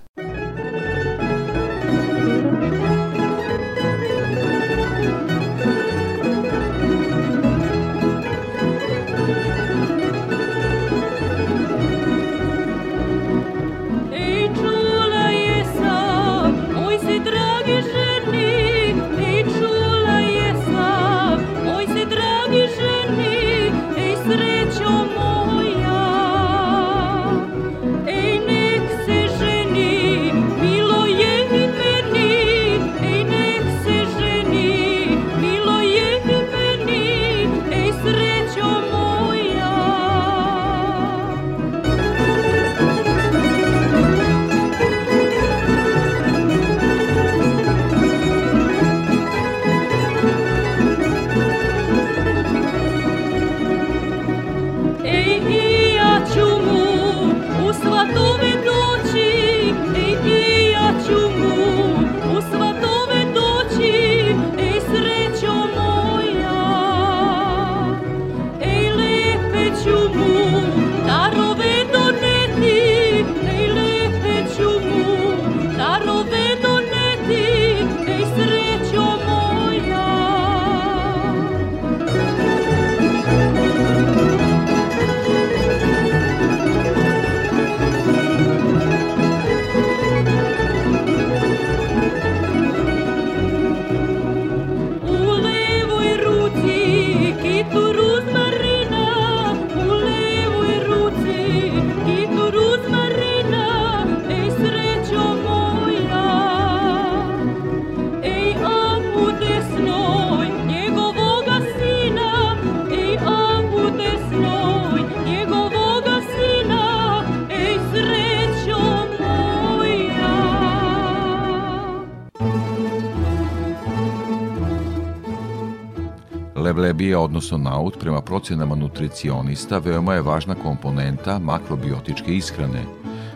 [127.28, 132.82] Odnosno naut, prema procenama nutricionista, veoma je važna komponenta makrobiotičke ishrane.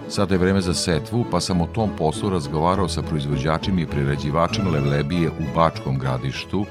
[0.09, 4.65] Sada je vreme za setvu, pa sam o tom poslu razgovarao sa proizvođačima i prerađivačem
[4.75, 6.65] leblebije u Bačkom gradištu,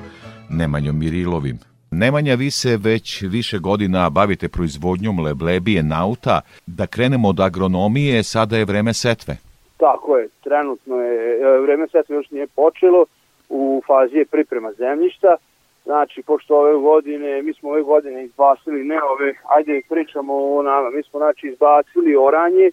[0.50, 1.60] Nemanjom Mirilovim.
[1.92, 6.42] Nemanja, vi se već više godina bavite proizvodnjom leblebije nauta.
[6.66, 9.38] Da krenemo od agronomije, sada je vreme setve.
[9.78, 13.06] Tako je, trenutno je, e, vreme setve još nije počelo,
[13.50, 15.36] u fazi je priprema zemljišta,
[15.84, 20.90] znači, pošto ove godine, mi smo ove godine izbacili, ne ove, ajde pričamo o nama,
[20.90, 22.72] mi smo znači izbacili oranje,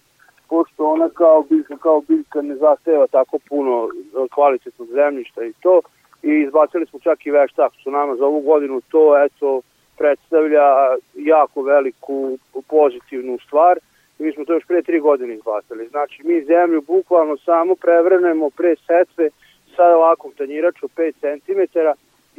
[0.49, 3.89] pošto ona kao biljka, kao biljka ne zahteva tako puno
[4.31, 5.81] kvalitetnog zemljišta i to,
[6.23, 9.61] i izbacili smo čak i veštak, što nama za ovu godinu to, eto,
[9.97, 10.67] predstavlja
[11.13, 12.37] jako veliku
[12.67, 13.79] pozitivnu stvar,
[14.19, 15.87] i mi smo to još pre tri godine izbacili.
[15.87, 19.29] Znači, mi zemlju bukvalno samo prevrenemo pre setve
[19.75, 21.79] sa ovakvom tanjiračom 5 cm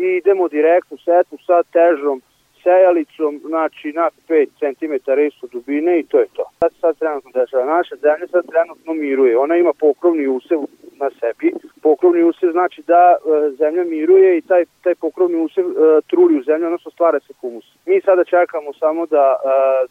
[0.01, 2.22] i idemo direktno setvu sa težom
[2.62, 6.44] sejalicom, znači na 5 cm isto dubine i to je to.
[6.59, 7.64] Sad, sad trenutno dešava.
[7.64, 9.38] Naša zemlja sad trenutno miruje.
[9.38, 10.59] Ona ima pokrovni usev
[11.01, 11.53] na sebi.
[11.82, 16.42] Pokrovni usev znači da e, zemlja miruje i taj, taj pokrovni usev e, truli u
[16.42, 17.64] zemlju, odnosno stvara se humus.
[17.86, 19.46] Mi sada čekamo samo da e,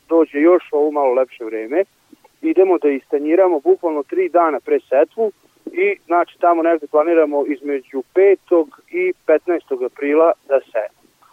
[0.10, 1.84] dođe još ovo malo lepše vreme.
[2.42, 5.32] Idemo da istanjiramo bukvalno 3 dana pre setvu
[5.74, 8.68] i znači tamo negde planiramo između 5.
[8.92, 9.86] i 15.
[9.86, 10.82] aprila da se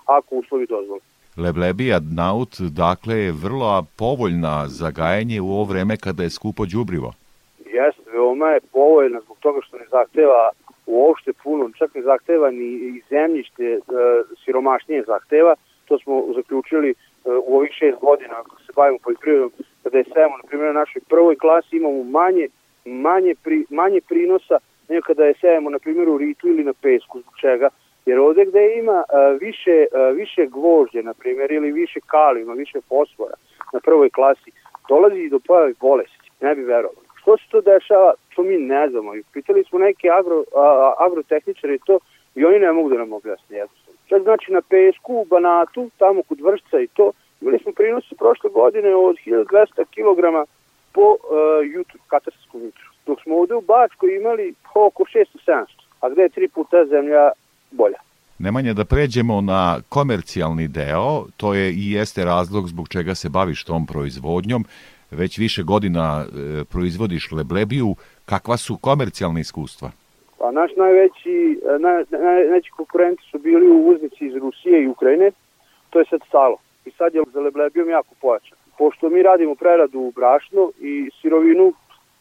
[0.07, 1.01] ako uslovi dozvoli.
[1.37, 7.13] Leblebija naut, dakle, je vrlo povoljna za gajanje u ovo vreme kada je skupo đubrivo.
[7.59, 10.51] Jeste, veoma je povoljna zbog toga što ne zahteva
[10.87, 13.79] uopšte puno, čak ne zahteva ni zemljište, e,
[14.45, 16.95] siromašnije zahteva, to smo zaključili e,
[17.47, 19.51] u ovih šest godina ako se bavimo poljoprivredom,
[19.83, 22.49] kada je sejemo, na primjer, na našoj prvoj klasi imamo manje,
[22.87, 24.59] manje, pri, manje prinosa
[24.89, 27.69] nego kada je sejemo, na primjer, u ritu ili na pesku, zbog čega?
[28.07, 32.81] Jer ovde gde ima a, više, a, više gvožđe, na primjer, ili više kalima, više
[32.89, 33.35] fosfora
[33.73, 34.51] na prvoj klasi,
[34.89, 37.07] dolazi i do pojave bolesti, ne bi verovali.
[37.21, 39.13] Što se to dešava, to mi ne znamo.
[39.33, 41.99] Pitali smo neke agro, a, agrotehničare i to,
[42.35, 43.99] i oni ne mogu da nam objasne jednostavno.
[44.09, 48.51] Čak znači na pesku, u Banatu, tamo kod Vršca i to, imali smo prinose prošle
[48.51, 50.49] godine od 1200 kg
[50.97, 51.19] po uh,
[51.75, 52.89] jutru, katarskom jutru.
[53.07, 55.67] Dok smo ovde u Bačkoj imali oko 600-700,
[56.01, 57.31] a gde je tri puta zemlja
[57.71, 58.01] bolja.
[58.39, 63.65] Nemanje da pređemo na komercijalni deo, to je i jeste razlog zbog čega se baviš
[63.65, 64.65] tom proizvodnjom.
[65.11, 67.95] Već više godina e, proizvodiš leblebiju.
[68.25, 69.91] Kakva su komercijalne iskustva?
[70.39, 75.31] Pa naš najveći, e, naj, naj, najveći konkurenti su bili uvoznici iz Rusije i Ukrajine,
[75.91, 76.57] to je sad stalo.
[76.85, 78.59] I sad je za leblebijom jako pojačan.
[78.79, 81.73] Pošto mi radimo preradu u brašno i sirovinu,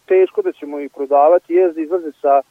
[0.06, 2.42] teško da ćemo ih prodavati, je da izlaze sa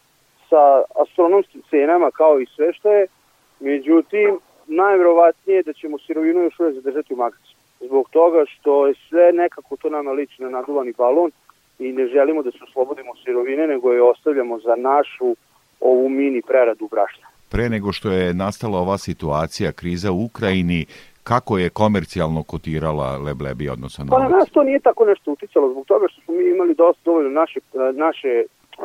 [0.48, 3.06] sa astronomskim cenama kao i sve što je,
[3.60, 7.58] međutim, najverovatnije da ćemo sirovinu još uvijek zadržati u magazinu.
[7.80, 11.30] Zbog toga što je sve nekako to nama liči na naduvani balon
[11.78, 15.36] i ne želimo da se oslobodimo sirovine, nego je ostavljamo za našu
[15.80, 17.26] ovu mini preradu brašna.
[17.50, 20.86] Pre nego što je nastala ova situacija, kriza u Ukrajini,
[21.24, 25.86] kako je komercijalno kotirala Leblebi, odnosno Pa na nas to nije tako nešto uticalo, zbog
[25.86, 27.60] toga što smo mi imali dosta dovoljno naše,
[27.94, 28.42] naše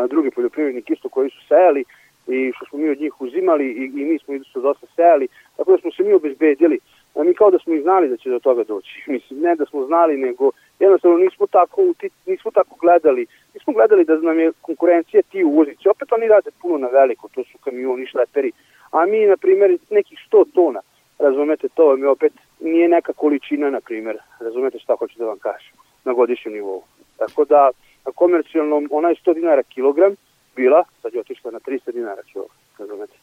[0.10, 1.84] drugi poljoprivrednik isto koji su sejali
[2.28, 5.28] i što smo mi od njih uzimali i, i mi smo isto dosta sejali,
[5.58, 6.80] tako da smo se mi obezbedili.
[7.16, 9.04] A mi kao da smo i znali da će do toga doći.
[9.14, 11.82] Mislim, ne da smo znali, nego jednostavno nismo tako,
[12.26, 13.26] nismo tako gledali.
[13.54, 15.90] Nismo gledali da nam je konkurencija ti uvoznici.
[15.90, 18.52] Opet oni rade puno na veliko, to su kamioni, šleperi.
[18.92, 20.82] A mi, na primjer, nekih 100 tona,
[21.20, 25.74] razumete to, mi opet nije neka količina, na primjer, razumete šta hoću da vam kažem,
[26.06, 26.84] na godišnjem nivou.
[27.18, 27.70] Tako da,
[28.06, 30.16] na komercijalnom ona je 100 dinara kilogram
[30.56, 33.14] bila, sad je otišla na 300 dinara kilogram, razumete.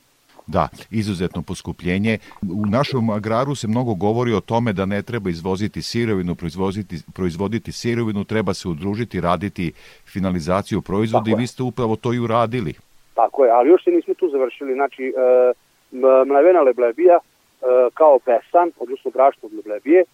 [0.47, 2.19] Da, izuzetno poskupljenje.
[2.63, 7.73] U našem agraru se mnogo govori o tome da ne treba izvoziti sirovinu, proizvoditi, proizvoditi
[7.73, 9.73] sirovinu, treba se udružiti, raditi
[10.13, 12.75] finalizaciju proizvoda i vi ste upravo to i uradili.
[13.15, 14.75] Tako je, ali još se nismo tu završili.
[14.75, 15.53] Znači, e,
[16.27, 17.19] mlevena leblebija
[17.95, 20.07] kao besan, odnosno brašno od leblebije, e,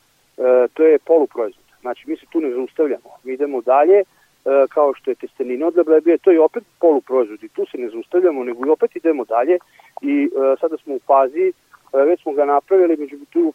[0.75, 1.65] to je poluproizvod.
[1.81, 3.11] Znači, mi se tu ne zaustavljamo.
[3.25, 4.05] Mi idemo dalje,
[4.45, 7.89] E, kao što je testenina od leblebije, to je opet poluproizvod i tu se ne
[7.89, 9.59] zaustavljamo, nego i opet idemo dalje
[10.03, 10.31] i
[10.61, 11.53] sada smo u fazi,
[11.93, 13.55] već smo ga napravili, među tu u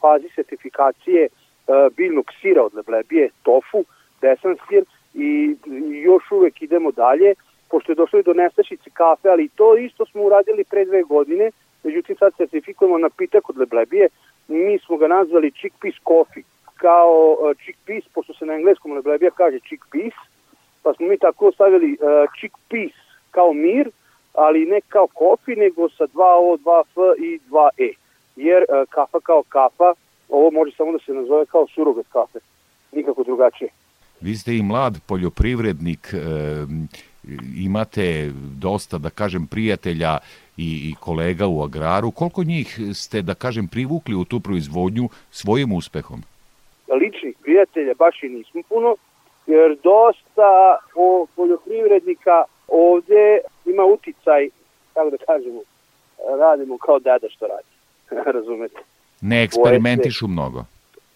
[0.00, 1.28] fazi sertifikacije
[1.96, 3.84] biljnog sira od leblebije, tofu,
[4.20, 4.84] desan sir
[5.14, 7.34] i, i još uvek idemo dalje,
[7.70, 11.50] pošto je došlo do nestašice kafe, ali to isto smo uradili pre dve godine,
[11.84, 14.08] međutim sad sertifikujemo napitak od leblebije,
[14.48, 16.42] mi smo ga nazvali chickpeas coffee,
[16.74, 20.14] kao uh, chickpeas, pošto se na engleskom leblebija kaže chickpeas,
[20.82, 22.92] pa smo mi tako stavili uh, chickpeas
[23.30, 23.90] kao mir,
[24.34, 27.92] ali ne kao kofi, nego sa 2 O, 2 F i 2 E.
[28.36, 29.92] jer uh, kafa kao kafa,
[30.28, 32.38] ovo može samo da se nazove kao surogat kafe,
[32.92, 33.70] nikako drugačije.
[34.20, 36.18] Vi ste i mlad poljoprivrednik, e,
[37.56, 40.18] imate dosta, da kažem, prijatelja
[40.60, 42.10] i, i kolega u agraru.
[42.10, 46.20] Koliko njih ste, da kažem, privukli u tu proizvodnju svojim uspehom?
[47.00, 48.96] Ličnih prijatelja baš i nismo puno,
[49.46, 50.50] jer dosta
[50.94, 52.36] o poljoprivrednika
[52.68, 54.48] ovde ima uticaj,
[54.94, 55.60] kako da kažemo,
[56.40, 57.72] radimo kao deda što radi.
[58.36, 58.80] Razumete?
[59.20, 60.64] Ne eksperimentišu mnogo.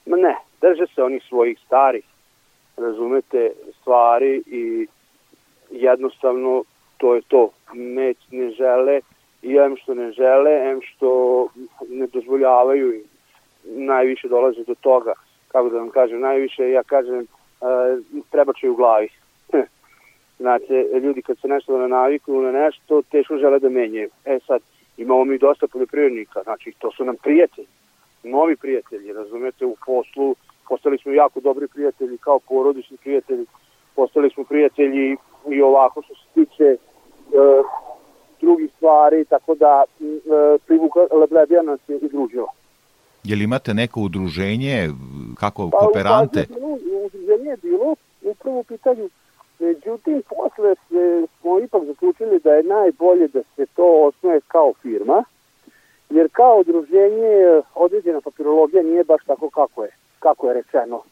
[0.06, 2.04] Ma ne, drže se onih svojih starih,
[2.76, 4.86] razumete, stvari i
[5.70, 6.64] jednostavno
[6.96, 7.50] to je to.
[7.74, 9.00] Ne, ne žele
[9.44, 11.10] i em što ne žele, em što
[11.88, 13.02] ne dozvoljavaju i
[13.64, 15.12] najviše dolaze do toga,
[15.48, 17.26] kako da vam kažem, najviše ja kažem
[18.30, 19.08] treba će u glavi.
[20.42, 24.08] Znate, ljudi kad se nešto ne naviknu na nešto, teško žele da menjaju.
[24.24, 24.60] E sad,
[24.96, 27.66] imamo mi dosta poljoprivrednika, znači to su nam prijatelji,
[28.22, 30.34] novi prijatelji, razumete, u poslu,
[30.68, 33.46] postali smo jako dobri prijatelji kao porodični prijatelji,
[33.96, 35.16] postali smo prijatelji
[35.50, 36.76] i ovako što se tiče e,
[38.44, 42.52] drugih stvari, tako da e, privuka Leblebija nas je i družila.
[43.24, 44.88] Je li imate neko udruženje,
[45.40, 46.46] kako pa, kooperante?
[46.48, 46.54] Pa,
[47.06, 49.08] udruženje je bilo upravo u pitanju
[49.58, 55.24] Međutim, posle se, smo ipak zaključili da je najbolje da se to osnoje kao firma,
[56.10, 61.02] jer kao udruženje određena papirologija nije baš tako kako je, kako je rečeno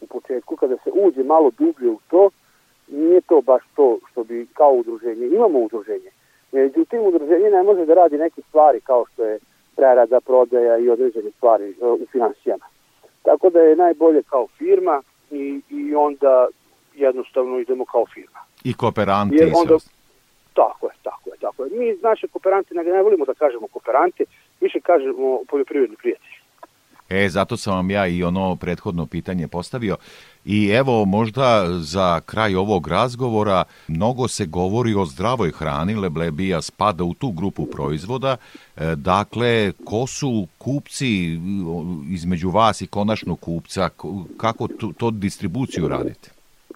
[0.00, 0.56] u početku.
[0.56, 2.30] Kada se uđe malo dublje u to,
[2.88, 5.26] nije to baš to što bi kao udruženje.
[5.26, 6.10] Imamo udruženje.
[6.52, 9.38] Međutim, udruženje ne može da radi neke stvari kao što je
[9.76, 12.64] prerada, prodaja i određene stvari e, u financijama.
[13.22, 16.46] Tako da je najbolje kao firma i, i onda
[16.94, 18.38] jednostavno idemo kao firma.
[18.64, 19.76] I kooperanti Jer onda.
[20.54, 21.70] Tako je, tako je, tako je.
[21.70, 24.24] Mi naše kooperante ne, ne volimo da kažemo kooperante,
[24.60, 26.41] više kažemo poljoprivredni prijatelji.
[27.12, 29.96] E, zato sam vam ja i ono prethodno pitanje postavio.
[30.44, 37.04] I evo, možda za kraj ovog razgovora, mnogo se govori o zdravoj hrani, Leblebija spada
[37.04, 38.36] u tu grupu proizvoda.
[38.36, 41.38] E, dakle, ko su kupci
[42.10, 43.88] između vas i konačnog kupca?
[44.36, 46.30] Kako to, to distribuciju radite?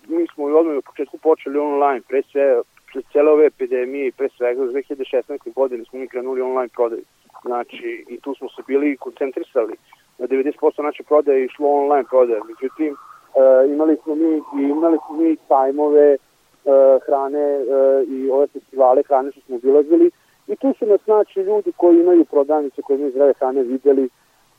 [0.09, 2.63] Mi smo odmah u početku počeli online, pre sve,
[2.93, 5.53] pre cele ove epidemije i pre svega u 2016.
[5.55, 7.03] godine smo mi krenuli online prodaju.
[7.45, 9.75] Znači, i tu smo se bili koncentrisali
[10.19, 12.41] 90% naše prodaje išlo online prodaje.
[12.49, 16.73] Međutim, uh, imali smo mi imali smo mi sajmove uh,
[17.07, 20.11] hrane uh, i ove festivale hrane što smo obilazili
[20.47, 24.09] i tu su nas znači ljudi koji imaju prodavnice, koji imaju zdrave hrane videli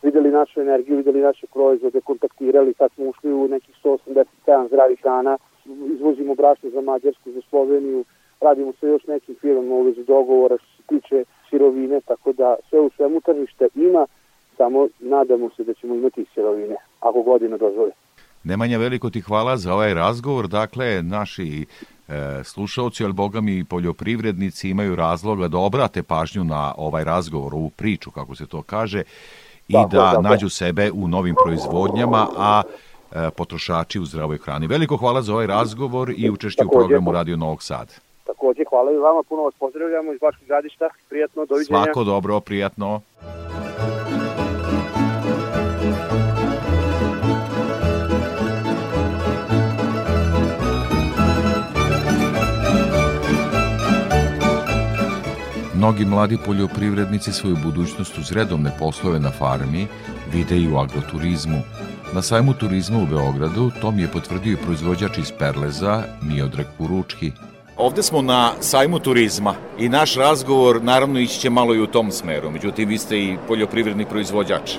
[0.02, 5.38] videli našu energiju, videli naše proizvode, kontaktirali, sad smo ušli u nekih 187 zdravih hrana,
[5.66, 8.04] izvozimo brašno za Mađarsku, za Sloveniju,
[8.42, 12.80] radimo sa još nekim firmama u vezi dogovora što se tiče sirovine, tako da sve
[12.80, 14.06] u svemu tržište ima,
[14.58, 17.92] samo nadamo se da ćemo imati sirovine, ako godina dozvoli.
[18.44, 20.48] Nemanja, veliko ti hvala za ovaj razgovor.
[20.48, 21.66] Dakle, naši
[22.08, 27.70] e, slušalci, ali boga mi poljoprivrednici imaju razloga da obrate pažnju na ovaj razgovor, ovu
[27.70, 29.04] priču, kako se to kaže,
[29.68, 30.22] i tako, da tako.
[30.22, 34.68] nađu sebe u novim proizvodnjama, a e, potrošači u zdravoj hrani.
[34.68, 37.94] Veliko hvala za ovaj razgovor i učešće u programu Radio Novog Sada.
[38.26, 40.90] Takođe, hvala i vama, puno vas pozdravljamo iz Bačkog gradišta.
[41.10, 41.84] Prijatno, doviđenja.
[41.84, 43.02] Svako dobro, prijatno.
[55.78, 59.88] Mnogi mladi poljoprivrednici svoju budućnost uz redovne poslove na farmi
[60.34, 61.62] vide i u agroturizmu.
[62.14, 67.32] Na sajmu turizma u Beogradu to mi je potvrdio i proizvođač iz Perleza Miodrag Puručki.
[67.78, 72.12] Ovde smo na sajmu turizma i naš razgovor naravno ići će malo i u tom
[72.12, 72.52] smeru.
[72.52, 74.72] Međutim, vi ste i poljoprivredni proizvođač.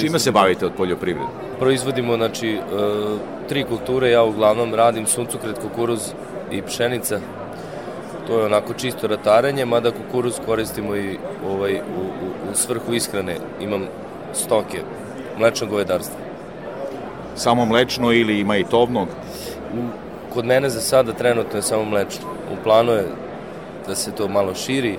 [0.00, 1.28] Čime se bavite od poljoprivrede?
[1.58, 2.60] Proizvodimo znači, e,
[3.48, 6.00] tri kulture, ja uglavnom radim suncokret, kukuruz
[6.50, 7.20] i pšenica
[8.26, 11.18] to je onako čisto ratarenje, mada kukuruz koristimo i
[11.48, 13.36] ovaj, u, u, u svrhu ishrane.
[13.60, 13.86] Imam
[14.32, 14.80] stoke,
[15.38, 16.16] mlečno govedarstvo.
[17.36, 19.08] Samo mlečno ili ima i tovnog?
[20.34, 22.24] Kod mene za sada trenutno je samo mlečno.
[22.52, 23.06] U planu je
[23.86, 24.98] da se to malo širi,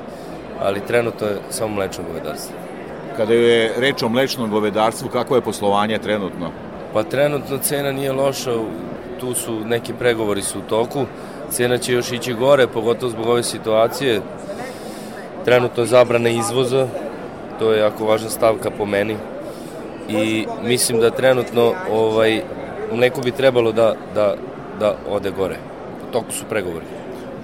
[0.61, 2.55] ali trenutno je samo mlečno govedarstvo.
[3.17, 6.51] Kada je reč o mlečnom govedarstvu, kako je poslovanje trenutno?
[6.93, 8.51] Pa trenutno cena nije loša,
[9.19, 11.05] tu su neki pregovori su u toku,
[11.53, 14.21] Cena će još ići gore, pogotovo zbog ove situacije.
[15.45, 16.87] Trenutno je zabrana izvoza,
[17.59, 19.17] to je jako važna stavka po meni.
[20.09, 22.41] I mislim da trenutno ovaj,
[22.93, 24.35] mleko bi trebalo da, da,
[24.79, 25.57] da ode gore.
[26.09, 26.85] U toku su pregovori.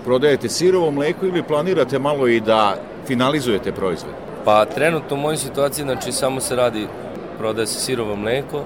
[0.03, 2.75] Prodajete sirovo mleko ili planirate malo i da
[3.07, 4.13] finalizujete proizvod?
[4.45, 6.87] Pa trenutno u mojoj situaciji, znači samo se radi,
[7.37, 8.63] prodaje se sirovo mleko,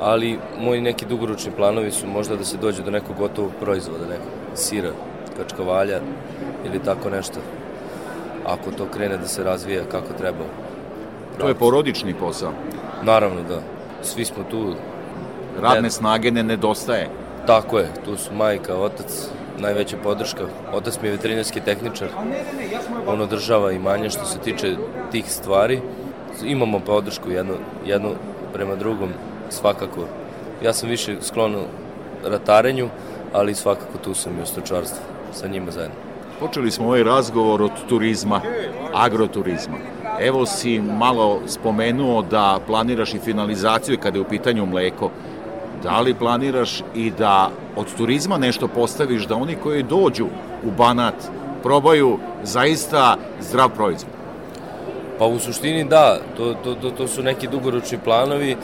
[0.00, 4.39] ali moji neki dugoročni planovi su možda da se dođe do nekog gotovog proizvoda, nekog
[4.60, 4.90] sira,
[5.36, 6.00] kačkavalja
[6.66, 7.40] ili tako nešto.
[8.46, 10.44] Ako to krene da se razvija kako treba.
[11.38, 12.52] To je porodični posao.
[13.02, 13.60] Naravno da.
[14.02, 14.74] Svi smo tu.
[15.60, 17.08] Radne snage ne nedostaje.
[17.46, 20.44] Tako je, tu su majka, otac, najveća podrška.
[20.72, 22.08] Otac mi je veterinarski tehničar.
[23.06, 24.76] On održava imanje što se tiče
[25.12, 25.80] tih stvari.
[26.44, 27.54] Imamo podršku jednu,
[27.86, 28.10] jednu
[28.52, 29.08] prema drugom,
[29.50, 30.00] svakako.
[30.64, 31.56] Ja sam više sklon
[32.24, 32.88] ratarenju,
[33.32, 35.02] ali svakako tu sam i u stočarstvu,
[35.32, 35.96] sa njima zajedno.
[36.40, 38.40] Počeli smo ovaj razgovor od turizma,
[38.94, 39.76] agroturizma.
[40.20, 45.10] Evo si malo spomenuo da planiraš i finalizaciju kada je u pitanju mleko.
[45.82, 50.26] Da li planiraš i da od turizma nešto postaviš, da oni koji dođu
[50.64, 51.14] u Banat
[51.62, 54.12] probaju zaista zdrav proizvod?
[55.18, 58.50] Pa u suštini da, to, to, to, to su neki dugoročni planovi.
[58.50, 58.56] E,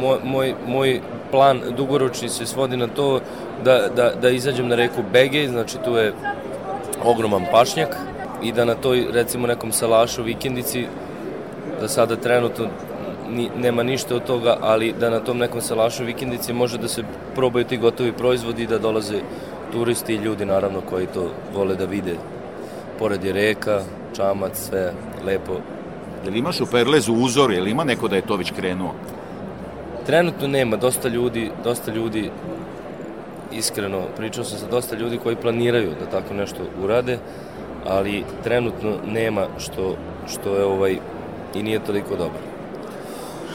[0.00, 1.00] moj, moj, moj
[1.34, 3.20] plan dugoročni se svodi na to
[3.64, 6.12] da, da, da izađem na reku Begej, znači tu je
[7.04, 7.96] ogroman pašnjak
[8.42, 10.86] i da na toj recimo nekom salašu vikendici
[11.80, 12.68] da sada trenutno
[13.30, 17.02] ni, nema ništa od toga, ali da na tom nekom salašu vikendici može da se
[17.34, 19.18] probaju ti gotovi proizvodi i da dolaze
[19.72, 22.14] turisti i ljudi naravno koji to vole da vide.
[22.98, 23.80] Pored je reka,
[24.16, 24.92] čamac, sve
[25.26, 25.58] lepo.
[26.24, 28.94] Jel imaš u Perlezu uzor, jel ima neko da je to već krenuo?
[30.06, 32.30] Trenutno nema, dosta ljudi, dosta ljudi
[33.52, 37.18] iskreno, pričao sam sa dosta ljudi koji planiraju da tako nešto urade,
[37.86, 39.96] ali trenutno nema što,
[40.28, 40.98] što je ovaj
[41.54, 42.40] i nije toliko dobro.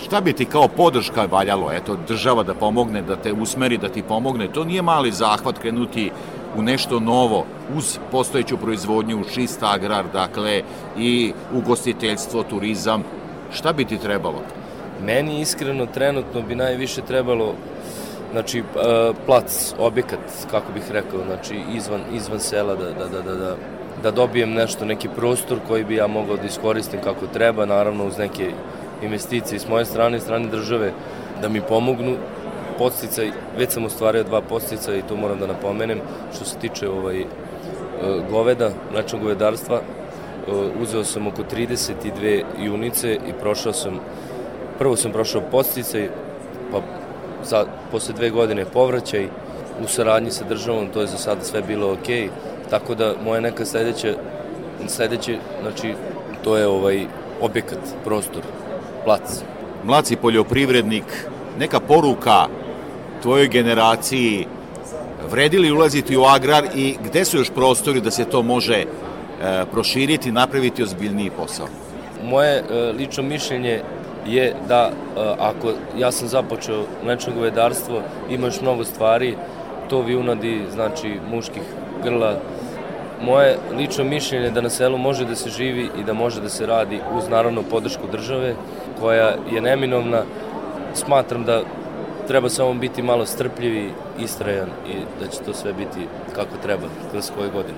[0.03, 1.71] Šta bi ti kao podrška valjalo?
[1.71, 4.47] Eto, država da pomogne, da te usmeri, da ti pomogne.
[4.47, 6.11] To nije mali zahvat krenuti
[6.57, 7.45] u nešto novo
[7.75, 10.61] uz postojeću proizvodnju, čist agrar, dakle,
[10.97, 13.03] i ugostiteljstvo, turizam.
[13.53, 14.41] Šta bi ti trebalo?
[15.05, 17.53] Meni iskreno trenutno bi najviše trebalo
[18.31, 18.63] znači
[19.25, 20.19] plac, objekat,
[20.51, 23.55] kako bih rekao, znači izvan, izvan sela da, da, da, da, da,
[24.03, 28.17] da dobijem nešto, neki prostor koji bi ja mogao da iskoristim kako treba, naravno uz
[28.17, 28.51] neke
[29.03, 30.91] investicije s moje strane i strane države
[31.41, 32.15] da mi pomognu.
[32.77, 35.99] Posticaj, već sam ostvario dva postica i to moram da napomenem,
[36.35, 37.25] što se tiče ovaj,
[38.29, 39.81] goveda, mlečnog govedarstva,
[40.81, 43.99] uzeo sam oko 32 junice i prošao sam,
[44.79, 46.09] prvo sam prošao posticaj,
[46.71, 46.81] pa
[47.43, 49.27] za, posle dve godine povraćaj
[49.83, 52.31] u saradnji sa državom, to je za sada sve bilo ok,
[52.69, 54.13] tako da moja neka sledeća,
[54.87, 55.93] sledeće, znači,
[56.43, 57.05] to je ovaj
[57.41, 58.43] objekat, prostor,
[59.05, 59.43] plac.
[59.83, 61.03] Mlaci poljoprivrednik,
[61.59, 62.47] neka poruka
[63.21, 64.47] tvojoj generaciji,
[65.31, 68.85] vredi li ulaziti u agrar i gde su još prostori da se to može e,
[69.71, 71.67] proširiti, napraviti ozbiljniji posao?
[72.23, 73.81] Moje e, lično mišljenje
[74.29, 79.35] je da e, ako ja sam započeo mlečno govedarstvo, ima još mnogo stvari,
[79.89, 81.63] to vijunadi, znači muških
[82.03, 82.35] grla.
[83.21, 86.49] Moje lično mišljenje je da na selu može da se živi i da može da
[86.49, 88.55] se radi uz naravno podršku države
[88.99, 90.23] koja je neminovna.
[90.93, 91.61] Smatram da
[92.27, 97.31] treba samo biti malo strpljivi, istrajan i da će to sve biti kako treba kroz
[97.37, 97.77] koje godine.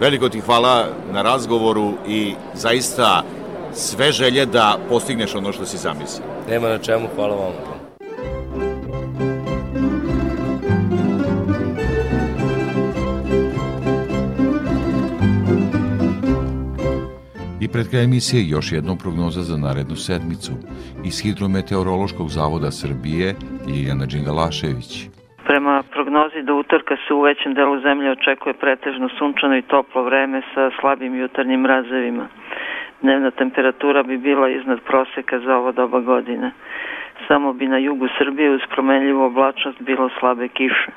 [0.00, 3.22] Veliko ti hvala na razgovoru i zaista
[3.78, 6.26] sve želje da postigneš ono što si zamislio.
[6.50, 7.52] Nema na čemu, hvala vam.
[17.60, 20.52] I pred kraj emisije još jedna prognoza za narednu sedmicu.
[21.04, 23.34] Iz Hidrometeorološkog zavoda Srbije
[23.68, 25.08] Ljiljana Đingalašević.
[25.46, 30.42] Prema prognozi do utorka se u većem delu zemlje očekuje pretežno sunčano i toplo vreme
[30.54, 32.28] sa slabim jutarnjim mrazevima.
[33.02, 36.50] Dnevna temperatura bi bila iznad proseka za ovo doba godine.
[37.28, 40.90] Samo bi na jugu Srbije uz promenljivu oblačnost bilo slabe kiše.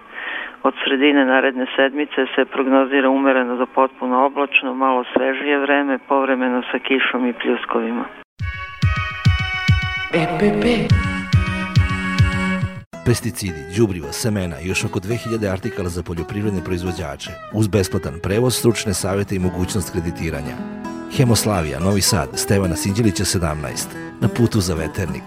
[0.64, 6.80] Od sredine naredne sedmice se prognozira umereno do potpuno oblačno, malo svežije vreme, povremeno sa
[6.80, 8.06] kišom i pljuskovima.
[10.14, 10.64] EPP
[13.06, 18.94] pesticidi, đubriva, semena i još oko 2000 artikala za poljoprivredne proizvođače, uz besplatan prevoz, stručne
[18.94, 20.81] savete i mogućnost kreditiranja.
[21.18, 23.56] Hemoslavija, Novi Sad, Stevana Sinđelića 17,
[24.22, 25.24] na putu za veternik.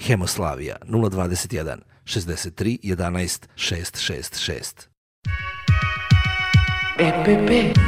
[0.00, 4.86] Hemoslavija 021 63 11 666.
[6.98, 7.78] EPP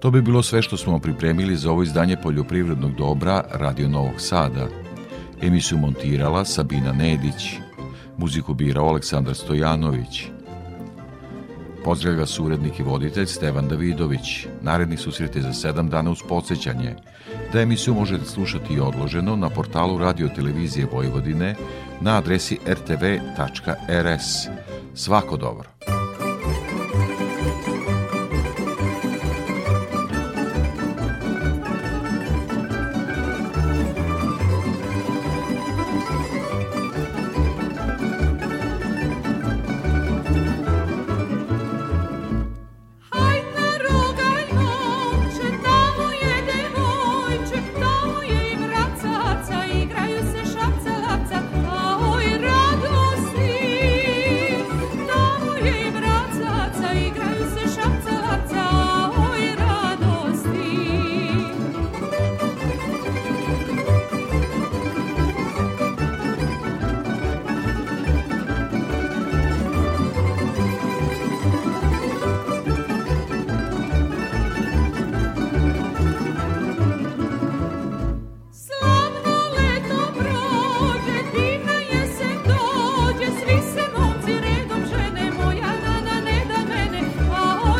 [0.00, 4.83] To bi bilo sve što smo pripremili za ovo izdanje poljoprivrednog dobra Radio Novog Sada.
[5.42, 7.56] Emisiju montirala Sabina Nedić,
[8.16, 10.26] muziku birao Aleksandar Stojanović.
[11.84, 14.46] Pozdravlja vas urednik i voditelj Stevan Davidović.
[14.62, 16.94] Naredni susret je za sedam dana uz podsjećanje
[17.52, 21.54] da emisiju možete slušati i odloženo na portalu Radio Televizije Vojvodine
[22.00, 24.48] na adresi rtv.rs.
[24.94, 25.68] Svako dobro!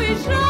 [0.07, 0.44] we should.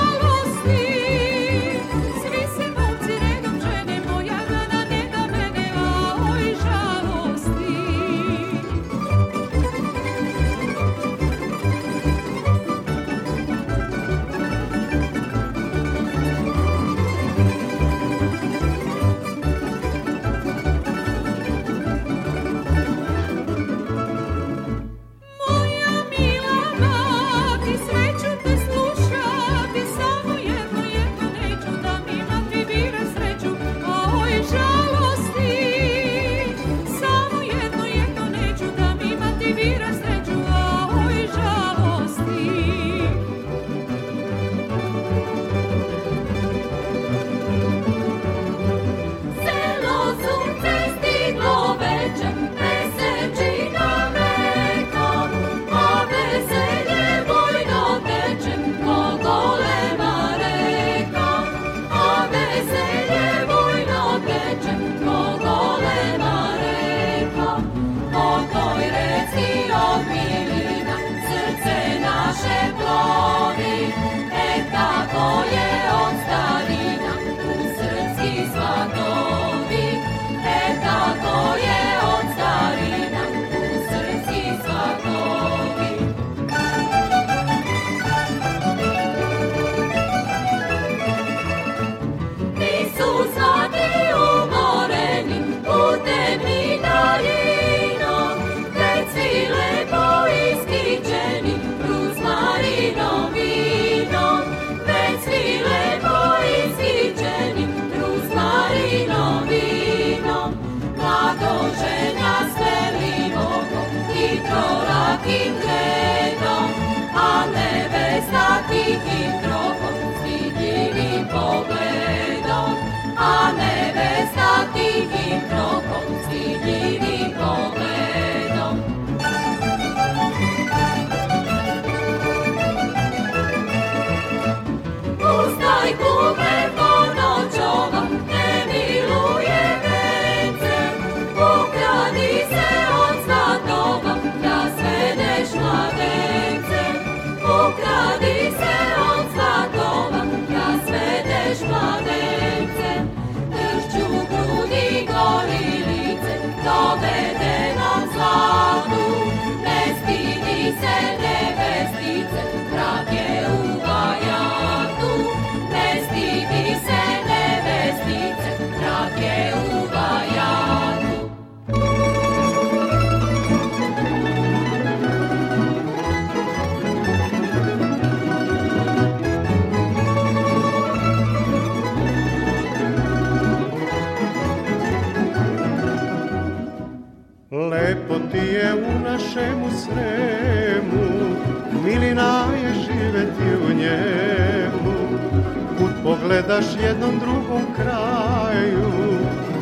[196.27, 198.91] Gledaš jednom drugom kraju,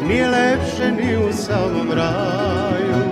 [0.08, 3.04] nije lepše ni u samom raju.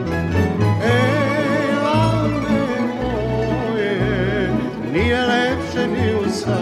[0.84, 2.60] Ej, lane
[3.02, 4.50] moje,
[4.94, 6.61] nije lepše ni u samom.